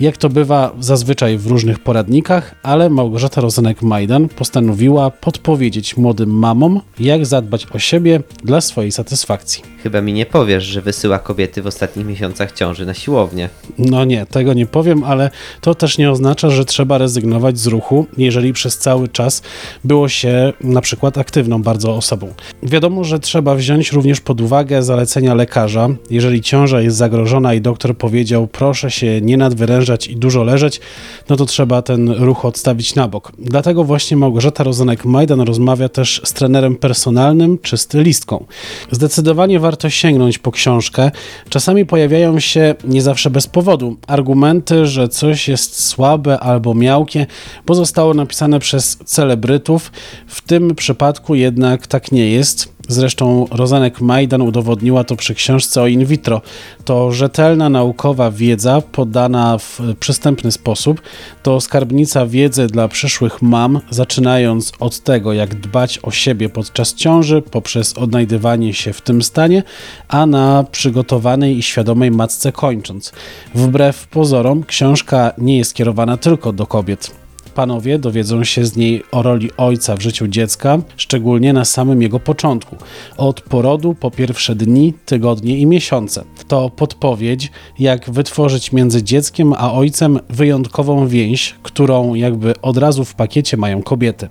jak 0.00 0.16
to 0.16 0.28
bywa 0.28 0.72
zazwyczaj 0.80 1.38
w 1.38 1.46
różnych 1.46 1.78
poradnikach, 1.78 2.54
ale 2.62 2.90
Małgorzata 2.90 3.40
Rozenek-Majdan 3.40 4.28
postanowiła 4.28 5.10
podpowiedzieć 5.10 5.96
młodym 5.96 6.30
mamom, 6.30 6.80
jak 7.00 7.26
zadbać 7.26 7.66
o 7.74 7.78
siebie 7.78 8.20
dla 8.44 8.60
swojej 8.60 8.92
satysfakcji. 8.92 9.62
Chyba 9.82 10.00
mi 10.00 10.12
nie 10.12 10.26
powiesz, 10.26 10.64
że 10.64 10.80
wysyła 10.80 11.18
kobiety 11.18 11.62
w 11.62 11.66
ostatnich 11.66 12.06
miesiącach 12.06 12.52
ciąży 12.52 12.86
na 12.86 12.94
siłownię. 12.94 13.48
No 13.78 14.04
nie, 14.04 14.26
tego 14.26 14.54
nie 14.54 14.66
powiem, 14.66 15.04
ale 15.04 15.30
to 15.60 15.74
też 15.74 15.98
nie 15.98 16.10
oznacza, 16.10 16.50
że 16.50 16.64
trzeba 16.64 16.98
rezygnować 16.98 17.58
z 17.58 17.66
ruchu, 17.66 18.06
jeżeli 18.18 18.52
przez 18.52 18.78
cały 18.78 19.08
czas 19.08 19.42
było 19.84 20.08
się 20.08 20.52
na 20.72 20.80
przykład 20.80 21.18
aktywną 21.18 21.62
bardzo 21.62 21.96
osobą. 21.96 22.28
Wiadomo, 22.62 23.04
że 23.04 23.20
trzeba 23.20 23.54
wziąć 23.54 23.92
również 23.92 24.20
pod 24.20 24.40
uwagę 24.40 24.82
zalecenia 24.82 25.34
lekarza. 25.34 25.88
Jeżeli 26.10 26.40
ciąża 26.40 26.80
jest 26.80 26.96
zagrożona 26.96 27.54
i 27.54 27.60
doktor 27.60 27.96
powiedział, 27.96 28.46
proszę 28.46 28.90
się 28.90 29.20
nie 29.20 29.36
nadwyrężać 29.36 30.08
i 30.08 30.16
dużo 30.16 30.44
leżeć, 30.44 30.80
no 31.28 31.36
to 31.36 31.46
trzeba 31.46 31.82
ten 31.82 32.08
ruch 32.08 32.44
odstawić 32.44 32.94
na 32.94 33.08
bok. 33.08 33.32
Dlatego 33.38 33.84
właśnie 33.84 34.16
Małgorzata 34.16 34.64
Rozenek-Majdan 34.64 35.44
rozmawia 35.44 35.88
też 35.88 36.20
z 36.24 36.32
trenerem 36.32 36.76
personalnym 36.76 37.58
czy 37.62 37.76
stylistką. 37.76 38.44
Zdecydowanie 38.90 39.60
warto 39.60 39.90
sięgnąć 39.90 40.38
po 40.38 40.52
książkę. 40.52 41.10
Czasami 41.48 41.86
pojawiają 41.86 42.40
się, 42.40 42.74
nie 42.84 43.02
zawsze 43.02 43.30
bez 43.30 43.46
powodu, 43.46 43.96
argumenty, 44.06 44.86
że 44.86 45.08
coś 45.08 45.48
jest 45.48 45.84
słabe 45.84 46.40
albo 46.40 46.74
miałkie, 46.74 47.26
bo 47.66 47.74
zostało 47.74 48.14
napisane 48.14 48.60
przez 48.60 48.98
celebrytów. 49.04 49.92
W 50.26 50.42
tym 50.52 50.74
przypadku 50.74 51.34
jednak 51.34 51.86
tak 51.86 52.12
nie 52.12 52.30
jest. 52.30 52.74
Zresztą 52.88 53.46
Rozanek 53.50 54.00
Majdan 54.00 54.42
udowodniła 54.42 55.04
to 55.04 55.16
przy 55.16 55.34
książce 55.34 55.82
o 55.82 55.86
in 55.86 56.04
vitro. 56.04 56.40
To 56.84 57.12
rzetelna 57.12 57.68
naukowa 57.68 58.30
wiedza 58.30 58.80
podana 58.80 59.58
w 59.58 59.80
przystępny 60.00 60.52
sposób. 60.52 61.02
To 61.42 61.60
skarbnica 61.60 62.26
wiedzy 62.26 62.66
dla 62.66 62.88
przyszłych 62.88 63.42
mam, 63.42 63.80
zaczynając 63.90 64.72
od 64.80 65.00
tego, 65.00 65.32
jak 65.32 65.54
dbać 65.54 65.98
o 66.02 66.10
siebie 66.10 66.48
podczas 66.48 66.94
ciąży, 66.94 67.42
poprzez 67.42 67.98
odnajdywanie 67.98 68.74
się 68.74 68.92
w 68.92 69.00
tym 69.00 69.22
stanie, 69.22 69.62
a 70.08 70.26
na 70.26 70.64
przygotowanej 70.72 71.58
i 71.58 71.62
świadomej 71.62 72.10
matce 72.10 72.52
kończąc. 72.52 73.12
Wbrew 73.54 74.06
pozorom, 74.06 74.64
książka 74.64 75.32
nie 75.38 75.58
jest 75.58 75.74
kierowana 75.74 76.16
tylko 76.16 76.52
do 76.52 76.66
kobiet. 76.66 77.21
Panowie 77.54 77.98
dowiedzą 77.98 78.44
się 78.44 78.64
z 78.64 78.76
niej 78.76 79.02
o 79.12 79.22
roli 79.22 79.50
ojca 79.56 79.96
w 79.96 80.00
życiu 80.00 80.28
dziecka, 80.28 80.78
szczególnie 80.96 81.52
na 81.52 81.64
samym 81.64 82.02
jego 82.02 82.20
początku, 82.20 82.76
od 83.16 83.40
porodu 83.40 83.94
po 83.94 84.10
pierwsze 84.10 84.54
dni, 84.54 84.94
tygodnie 85.06 85.58
i 85.58 85.66
miesiące. 85.66 86.24
To 86.48 86.70
podpowiedź, 86.70 87.50
jak 87.78 88.10
wytworzyć 88.10 88.72
między 88.72 89.02
dzieckiem 89.02 89.52
a 89.52 89.72
ojcem 89.72 90.18
wyjątkową 90.30 91.06
więź, 91.06 91.54
którą 91.62 92.14
jakby 92.14 92.54
od 92.62 92.76
razu 92.76 93.04
w 93.04 93.14
pakiecie 93.14 93.56
mają 93.56 93.82
kobiety. 93.82 94.28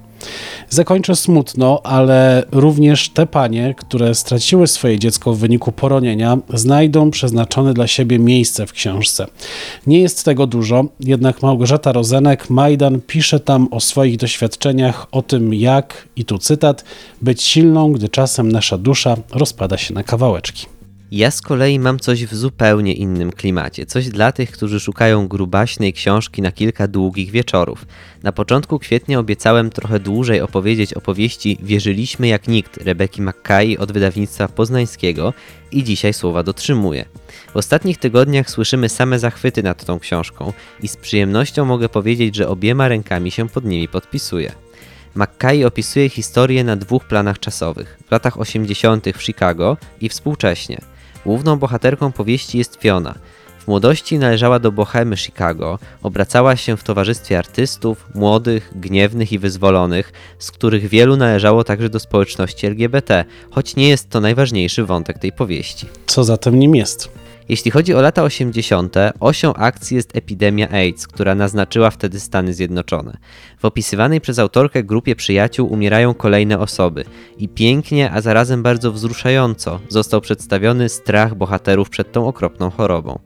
Zakończę 0.70 1.16
smutno, 1.16 1.82
ale 1.84 2.44
również 2.52 3.10
te 3.10 3.26
panie, 3.26 3.76
które 3.78 4.16
straciły 4.16 4.68
swoje 4.68 5.00
dziecko 5.00 5.34
w 5.34 5.38
wyniku 5.38 5.72
poronienia, 5.72 6.38
znajdą 6.54 7.12
przeznaczone 7.12 7.74
dla 7.74 7.88
siebie 7.88 8.20
miejsce 8.20 8.68
w 8.68 8.72
książce. 8.72 9.28
Nie 9.88 10.00
jest 10.00 10.26
tego 10.26 10.48
dużo, 10.48 10.86
jednak 11.00 11.42
Małgorzata 11.42 11.92
Rozenek 11.92 12.50
Majdan 12.50 13.02
pisze 13.08 13.40
tam 13.40 13.68
o 13.72 13.80
swoich 13.80 14.18
doświadczeniach, 14.18 15.08
o 15.12 15.22
tym 15.22 15.54
jak, 15.54 16.08
i 16.16 16.26
tu 16.26 16.38
cytat, 16.38 16.84
być 17.22 17.44
silną, 17.44 17.94
gdy 17.94 18.10
czasem 18.10 18.52
nasza 18.52 18.78
dusza 18.78 19.18
rozpada 19.32 19.78
się 19.78 19.94
na 19.94 20.04
kawałeczki. 20.04 20.81
Ja 21.12 21.32
z 21.32 21.42
kolei 21.42 21.80
mam 21.80 22.00
coś 22.00 22.26
w 22.26 22.36
zupełnie 22.36 22.94
innym 22.94 23.32
klimacie. 23.32 23.86
Coś 23.86 24.10
dla 24.10 24.32
tych, 24.32 24.52
którzy 24.52 24.80
szukają 24.80 25.28
grubaśnej 25.28 25.94
książki 25.94 26.42
na 26.42 26.52
kilka 26.52 26.88
długich 26.88 27.32
wieczorów. 27.32 27.86
Na 28.24 28.32
początku 28.32 28.80
kwietnia 28.80 29.20
obiecałem 29.20 29.70
trochę 29.70 30.00
dłużej 30.00 30.42
opowiedzieć 30.42 30.94
opowieści 30.94 31.58
Wierzyliśmy 31.64 32.28
jak 32.28 32.48
nikt 32.48 32.78
Rebeki 32.78 33.22
Mackay 33.22 33.78
od 33.78 33.92
wydawnictwa 33.92 34.48
poznańskiego 34.48 35.34
i 35.72 35.84
dzisiaj 35.84 36.14
słowa 36.14 36.44
dotrzymuję. 36.44 37.06
W 37.54 37.58
ostatnich 37.58 37.98
tygodniach 37.98 38.50
słyszymy 38.50 38.90
same 38.90 39.20
zachwyty 39.20 39.64
nad 39.64 39.86
tą 39.86 40.00
książką 40.00 40.54
i 40.84 40.88
z 40.88 40.98
przyjemnością 40.98 41.66
mogę 41.66 41.90
powiedzieć, 41.90 42.36
że 42.36 42.48
obiema 42.48 42.88
rękami 42.88 43.32
się 43.32 43.50
pod 43.50 43.66
nimi 43.66 43.88
podpisuję. 43.88 44.52
Mackay 45.16 45.66
opisuje 45.66 46.10
historię 46.10 46.64
na 46.64 46.76
dwóch 46.76 47.06
planach 47.06 47.40
czasowych, 47.40 48.00
w 48.08 48.12
latach 48.12 48.40
80. 48.40 49.06
w 49.18 49.24
Chicago 49.24 49.78
i 50.02 50.10
współcześnie. 50.10 50.91
Główną 51.26 51.56
bohaterką 51.60 52.12
powieści 52.12 52.58
jest 52.58 52.76
Fiona. 52.76 53.16
W 53.60 53.68
młodości 53.68 54.20
należała 54.20 54.60
do 54.60 54.72
bohemy 54.72 55.18
Chicago, 55.18 55.80
obracała 56.04 56.56
się 56.56 56.78
w 56.78 56.84
towarzystwie 56.84 57.38
artystów, 57.38 58.06
młodych, 58.16 58.72
gniewnych 58.76 59.32
i 59.32 59.40
wyzwolonych, 59.40 60.14
z 60.40 60.52
których 60.52 60.88
wielu 60.88 61.18
należało 61.18 61.64
także 61.64 61.90
do 61.90 62.00
społeczności 62.00 62.68
LGBT, 62.68 63.26
choć 63.52 63.76
nie 63.76 63.90
jest 63.90 64.10
to 64.10 64.22
najważniejszy 64.22 64.86
wątek 64.86 65.20
tej 65.20 65.32
powieści. 65.32 65.88
Co 66.06 66.24
zatem 66.24 66.60
nim 66.60 66.76
jest? 66.76 67.21
Jeśli 67.52 67.72
chodzi 67.72 67.94
o 67.94 68.02
lata 68.02 68.24
80., 68.24 68.96
osią 69.20 69.54
akcji 69.54 69.96
jest 69.96 70.16
epidemia 70.16 70.70
AIDS, 70.70 71.08
która 71.08 71.36
naznaczyła 71.36 71.92
wtedy 71.92 72.20
Stany 72.20 72.54
Zjednoczone. 72.54 73.18
W 73.60 73.66
opisywanej 73.66 74.22
przez 74.22 74.40
autorkę 74.40 74.84
grupie 74.84 75.16
przyjaciół 75.16 75.74
umierają 75.74 76.14
kolejne 76.14 76.60
osoby 76.60 77.06
i 77.38 77.50
pięknie, 77.50 78.12
a 78.12 78.22
zarazem 78.22 78.64
bardzo 78.64 78.92
wzruszająco 78.92 79.80
został 79.90 80.22
przedstawiony 80.22 80.90
strach 80.90 81.36
bohaterów 81.36 81.90
przed 81.90 82.12
tą 82.12 82.28
okropną 82.28 82.70
chorobą. 82.70 83.20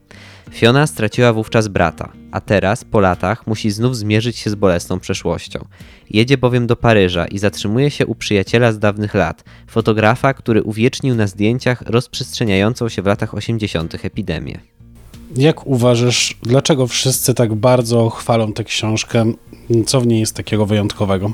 Fiona 0.55 0.87
straciła 0.87 1.33
wówczas 1.33 1.67
brata, 1.67 2.11
a 2.31 2.41
teraz, 2.41 2.83
po 2.83 2.99
latach, 2.99 3.47
musi 3.47 3.71
znów 3.71 3.97
zmierzyć 3.97 4.37
się 4.37 4.49
z 4.49 4.55
bolesną 4.55 4.99
przeszłością. 4.99 5.65
Jedzie 6.09 6.37
bowiem 6.37 6.67
do 6.67 6.75
Paryża 6.75 7.27
i 7.27 7.37
zatrzymuje 7.37 7.91
się 7.91 8.05
u 8.05 8.15
przyjaciela 8.15 8.71
z 8.71 8.79
dawnych 8.79 9.13
lat, 9.13 9.43
fotografa, 9.67 10.33
który 10.33 10.63
uwiecznił 10.63 11.15
na 11.15 11.27
zdjęciach 11.27 11.81
rozprzestrzeniającą 11.81 12.89
się 12.89 13.01
w 13.01 13.05
latach 13.05 13.33
80. 13.33 14.05
epidemię. 14.05 14.59
Jak 15.37 15.67
uważasz, 15.67 16.37
dlaczego 16.43 16.87
wszyscy 16.87 17.33
tak 17.33 17.55
bardzo 17.55 18.09
chwalą 18.09 18.53
tę 18.53 18.63
książkę? 18.63 19.33
Co 19.85 20.01
w 20.01 20.07
niej 20.07 20.19
jest 20.19 20.35
takiego 20.35 20.65
wyjątkowego? 20.65 21.31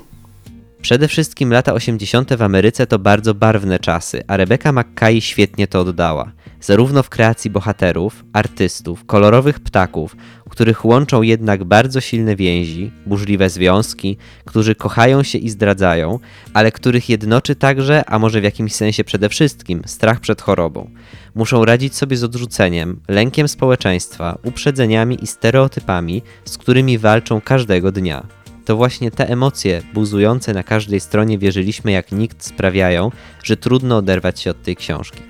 Przede 0.82 1.08
wszystkim 1.08 1.54
lata 1.54 1.74
80. 1.74 2.34
w 2.34 2.42
Ameryce 2.42 2.88
to 2.88 3.00
bardzo 3.00 3.34
barwne 3.34 3.80
czasy, 3.80 4.24
a 4.28 4.38
Rebecca 4.38 4.72
Mackay 4.72 5.22
świetnie 5.22 5.68
to 5.68 5.80
oddała. 5.80 6.32
Zarówno 6.62 7.04
w 7.04 7.10
kreacji 7.10 7.50
bohaterów, 7.50 8.26
artystów, 8.34 9.06
kolorowych 9.06 9.60
ptaków, 9.60 10.16
których 10.50 10.86
łączą 10.86 11.22
jednak 11.22 11.64
bardzo 11.64 12.02
silne 12.02 12.36
więzi, 12.36 12.92
burzliwe 13.06 13.50
związki, 13.50 14.18
którzy 14.46 14.76
kochają 14.76 15.24
się 15.24 15.38
i 15.38 15.50
zdradzają, 15.50 16.20
ale 16.54 16.72
których 16.72 17.10
jednoczy 17.10 17.56
także, 17.56 18.10
a 18.10 18.20
może 18.20 18.42
w 18.42 18.44
jakimś 18.44 18.76
sensie 18.76 19.04
przede 19.04 19.30
wszystkim, 19.30 19.82
strach 19.86 20.20
przed 20.20 20.42
chorobą. 20.42 20.90
Muszą 21.36 21.66
radzić 21.66 21.96
sobie 21.96 22.18
z 22.18 22.24
odrzuceniem, 22.24 23.00
lękiem 23.08 23.48
społeczeństwa, 23.48 24.38
uprzedzeniami 24.44 25.24
i 25.24 25.28
stereotypami, 25.28 26.22
z 26.46 26.58
którymi 26.58 26.98
walczą 26.98 27.42
każdego 27.42 27.92
dnia. 27.92 28.41
To 28.72 28.76
właśnie 28.76 29.12
te 29.12 29.30
emocje, 29.30 29.82
buzujące 29.94 30.54
na 30.54 30.64
każdej 30.64 31.00
stronie 31.00 31.38
wierzyliśmy 31.38 31.92
jak 31.92 32.12
nikt, 32.12 32.44
sprawiają, 32.44 33.12
że 33.44 33.58
trudno 33.58 33.98
oderwać 33.98 34.40
się 34.40 34.52
od 34.52 34.64
tej 34.64 34.76
książki. 34.76 35.22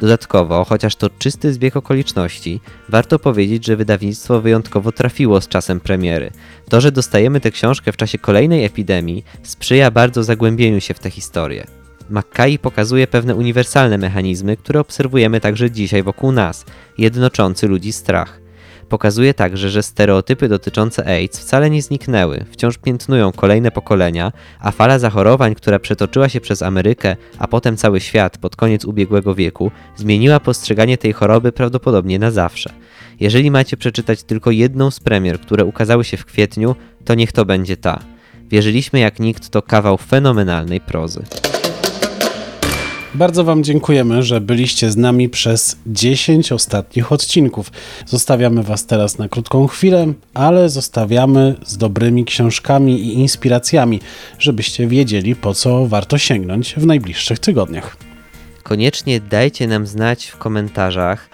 Dodatkowo, 0.00 0.64
chociaż 0.64 0.96
to 0.96 1.10
czysty 1.10 1.52
zbieg 1.52 1.76
okoliczności, 1.76 2.60
warto 2.88 3.18
powiedzieć, 3.18 3.66
że 3.66 3.76
wydawnictwo 3.76 4.40
wyjątkowo 4.40 4.92
trafiło 4.92 5.40
z 5.40 5.48
czasem 5.48 5.80
premiery. 5.80 6.30
To, 6.68 6.80
że 6.80 6.92
dostajemy 6.92 7.40
tę 7.40 7.50
książkę 7.50 7.92
w 7.92 7.96
czasie 7.96 8.18
kolejnej 8.18 8.64
epidemii, 8.64 9.24
sprzyja 9.42 9.90
bardzo 9.90 10.24
zagłębieniu 10.24 10.80
się 10.80 10.94
w 10.94 10.98
tę 10.98 11.10
historię. 11.10 11.66
Mackay 12.10 12.58
pokazuje 12.58 13.06
pewne 13.06 13.34
uniwersalne 13.34 13.98
mechanizmy, 13.98 14.56
które 14.56 14.80
obserwujemy 14.80 15.40
także 15.40 15.70
dzisiaj 15.70 16.02
wokół 16.02 16.32
nas, 16.32 16.64
jednoczący 16.98 17.68
ludzi 17.68 17.92
strach. 17.92 18.41
Pokazuje 18.92 19.34
także, 19.34 19.70
że 19.70 19.82
stereotypy 19.82 20.48
dotyczące 20.48 21.06
AIDS 21.06 21.38
wcale 21.38 21.70
nie 21.70 21.82
zniknęły, 21.82 22.44
wciąż 22.50 22.78
piętnują 22.78 23.32
kolejne 23.32 23.70
pokolenia, 23.70 24.32
a 24.60 24.70
fala 24.70 24.98
zachorowań, 24.98 25.54
która 25.54 25.78
przetoczyła 25.78 26.28
się 26.28 26.40
przez 26.40 26.62
Amerykę, 26.62 27.16
a 27.38 27.48
potem 27.48 27.76
cały 27.76 28.00
świat 28.00 28.38
pod 28.38 28.56
koniec 28.56 28.84
ubiegłego 28.84 29.34
wieku, 29.34 29.70
zmieniła 29.96 30.40
postrzeganie 30.40 30.98
tej 30.98 31.12
choroby 31.12 31.52
prawdopodobnie 31.52 32.18
na 32.18 32.30
zawsze. 32.30 32.70
Jeżeli 33.20 33.50
macie 33.50 33.76
przeczytać 33.76 34.22
tylko 34.22 34.50
jedną 34.50 34.90
z 34.90 35.00
premier, 35.00 35.40
które 35.40 35.64
ukazały 35.64 36.04
się 36.04 36.16
w 36.16 36.24
kwietniu, 36.24 36.76
to 37.04 37.14
niech 37.14 37.32
to 37.32 37.44
będzie 37.44 37.76
ta. 37.76 37.98
Wierzyliśmy 38.50 39.00
jak 39.00 39.20
nikt 39.20 39.48
to 39.48 39.62
kawał 39.62 39.98
fenomenalnej 39.98 40.80
prozy. 40.80 41.22
Bardzo 43.14 43.44
Wam 43.44 43.64
dziękujemy, 43.64 44.22
że 44.22 44.40
byliście 44.40 44.90
z 44.90 44.96
nami 44.96 45.28
przez 45.28 45.76
10 45.86 46.52
ostatnich 46.52 47.12
odcinków. 47.12 47.72
Zostawiamy 48.06 48.62
Was 48.62 48.86
teraz 48.86 49.18
na 49.18 49.28
krótką 49.28 49.66
chwilę, 49.66 50.12
ale 50.34 50.68
zostawiamy 50.68 51.54
z 51.66 51.76
dobrymi 51.76 52.24
książkami 52.24 53.00
i 53.00 53.14
inspiracjami, 53.14 54.00
żebyście 54.38 54.86
wiedzieli, 54.86 55.36
po 55.36 55.54
co 55.54 55.86
warto 55.86 56.18
sięgnąć 56.18 56.74
w 56.74 56.86
najbliższych 56.86 57.38
tygodniach. 57.38 57.96
Koniecznie 58.62 59.20
dajcie 59.20 59.66
nam 59.68 59.86
znać 59.86 60.26
w 60.26 60.36
komentarzach, 60.36 61.28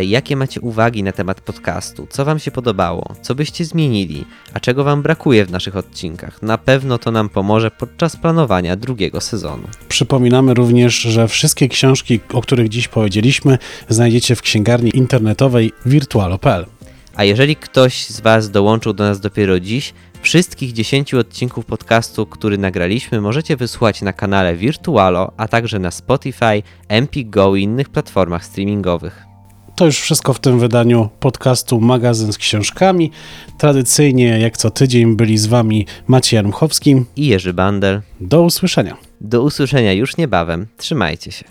jakie 0.00 0.36
macie 0.36 0.60
uwagi 0.60 1.02
na 1.02 1.12
temat 1.12 1.40
podcastu, 1.40 2.06
co 2.10 2.24
Wam 2.24 2.38
się 2.38 2.50
podobało, 2.50 3.14
co 3.22 3.34
byście 3.34 3.64
zmienili, 3.64 4.24
a 4.52 4.60
czego 4.60 4.84
Wam 4.84 5.02
brakuje 5.02 5.46
w 5.46 5.50
naszych 5.50 5.76
odcinkach. 5.76 6.42
Na 6.42 6.58
pewno 6.58 6.98
to 6.98 7.10
nam 7.10 7.28
pomoże 7.28 7.70
podczas 7.70 8.16
planowania 8.16 8.76
drugiego 8.76 9.20
sezonu. 9.20 9.62
Przypominamy 9.88 10.54
również, 10.54 10.94
że 10.94 11.28
wszystkie 11.28 11.68
książki, 11.68 12.20
o 12.32 12.42
których 12.42 12.68
dziś 12.68 12.88
powiedzieliśmy, 12.88 13.58
znajdziecie 13.88 14.36
w 14.36 14.42
księgarni 14.42 14.90
internetowej 14.94 15.72
virtualo.pl. 15.86 16.66
A 17.14 17.24
jeżeli 17.24 17.56
ktoś 17.56 18.06
z 18.06 18.20
Was 18.20 18.50
dołączył 18.50 18.92
do 18.92 19.04
nas 19.04 19.20
dopiero 19.20 19.60
dziś, 19.60 19.94
wszystkich 20.22 20.72
10 20.72 21.14
odcinków 21.14 21.66
podcastu, 21.66 22.26
który 22.26 22.58
nagraliśmy, 22.58 23.20
możecie 23.20 23.56
wysłuchać 23.56 24.02
na 24.02 24.12
kanale 24.12 24.56
Virtualo, 24.56 25.32
a 25.36 25.48
także 25.48 25.78
na 25.78 25.90
Spotify, 25.90 26.62
Empik 26.88 27.30
Go 27.30 27.56
i 27.56 27.62
innych 27.62 27.88
platformach 27.88 28.44
streamingowych. 28.44 29.35
To 29.76 29.84
już 29.84 30.00
wszystko 30.00 30.34
w 30.34 30.40
tym 30.40 30.58
wydaniu 30.58 31.08
podcastu 31.20 31.80
Magazyn 31.80 32.32
z 32.32 32.38
książkami. 32.38 33.10
Tradycyjnie, 33.58 34.40
jak 34.40 34.56
co 34.56 34.70
tydzień, 34.70 35.16
byli 35.16 35.38
z 35.38 35.46
Wami 35.46 35.86
Maciej 36.06 36.36
Jarmuchowski. 36.36 37.04
I 37.16 37.26
Jerzy 37.26 37.52
Bandel. 37.52 38.02
Do 38.20 38.42
usłyszenia. 38.42 38.96
Do 39.20 39.42
usłyszenia 39.42 39.92
już 39.92 40.16
niebawem. 40.16 40.66
Trzymajcie 40.76 41.32
się. 41.32 41.44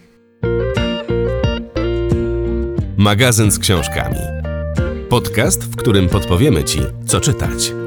Magazyn 2.98 3.52
z 3.52 3.60
książkami. 3.60 4.20
Podcast, 5.10 5.64
w 5.64 5.76
którym 5.76 6.10
podpowiemy 6.10 6.64
Ci, 6.64 6.80
co 7.08 7.20
czytać. 7.20 7.85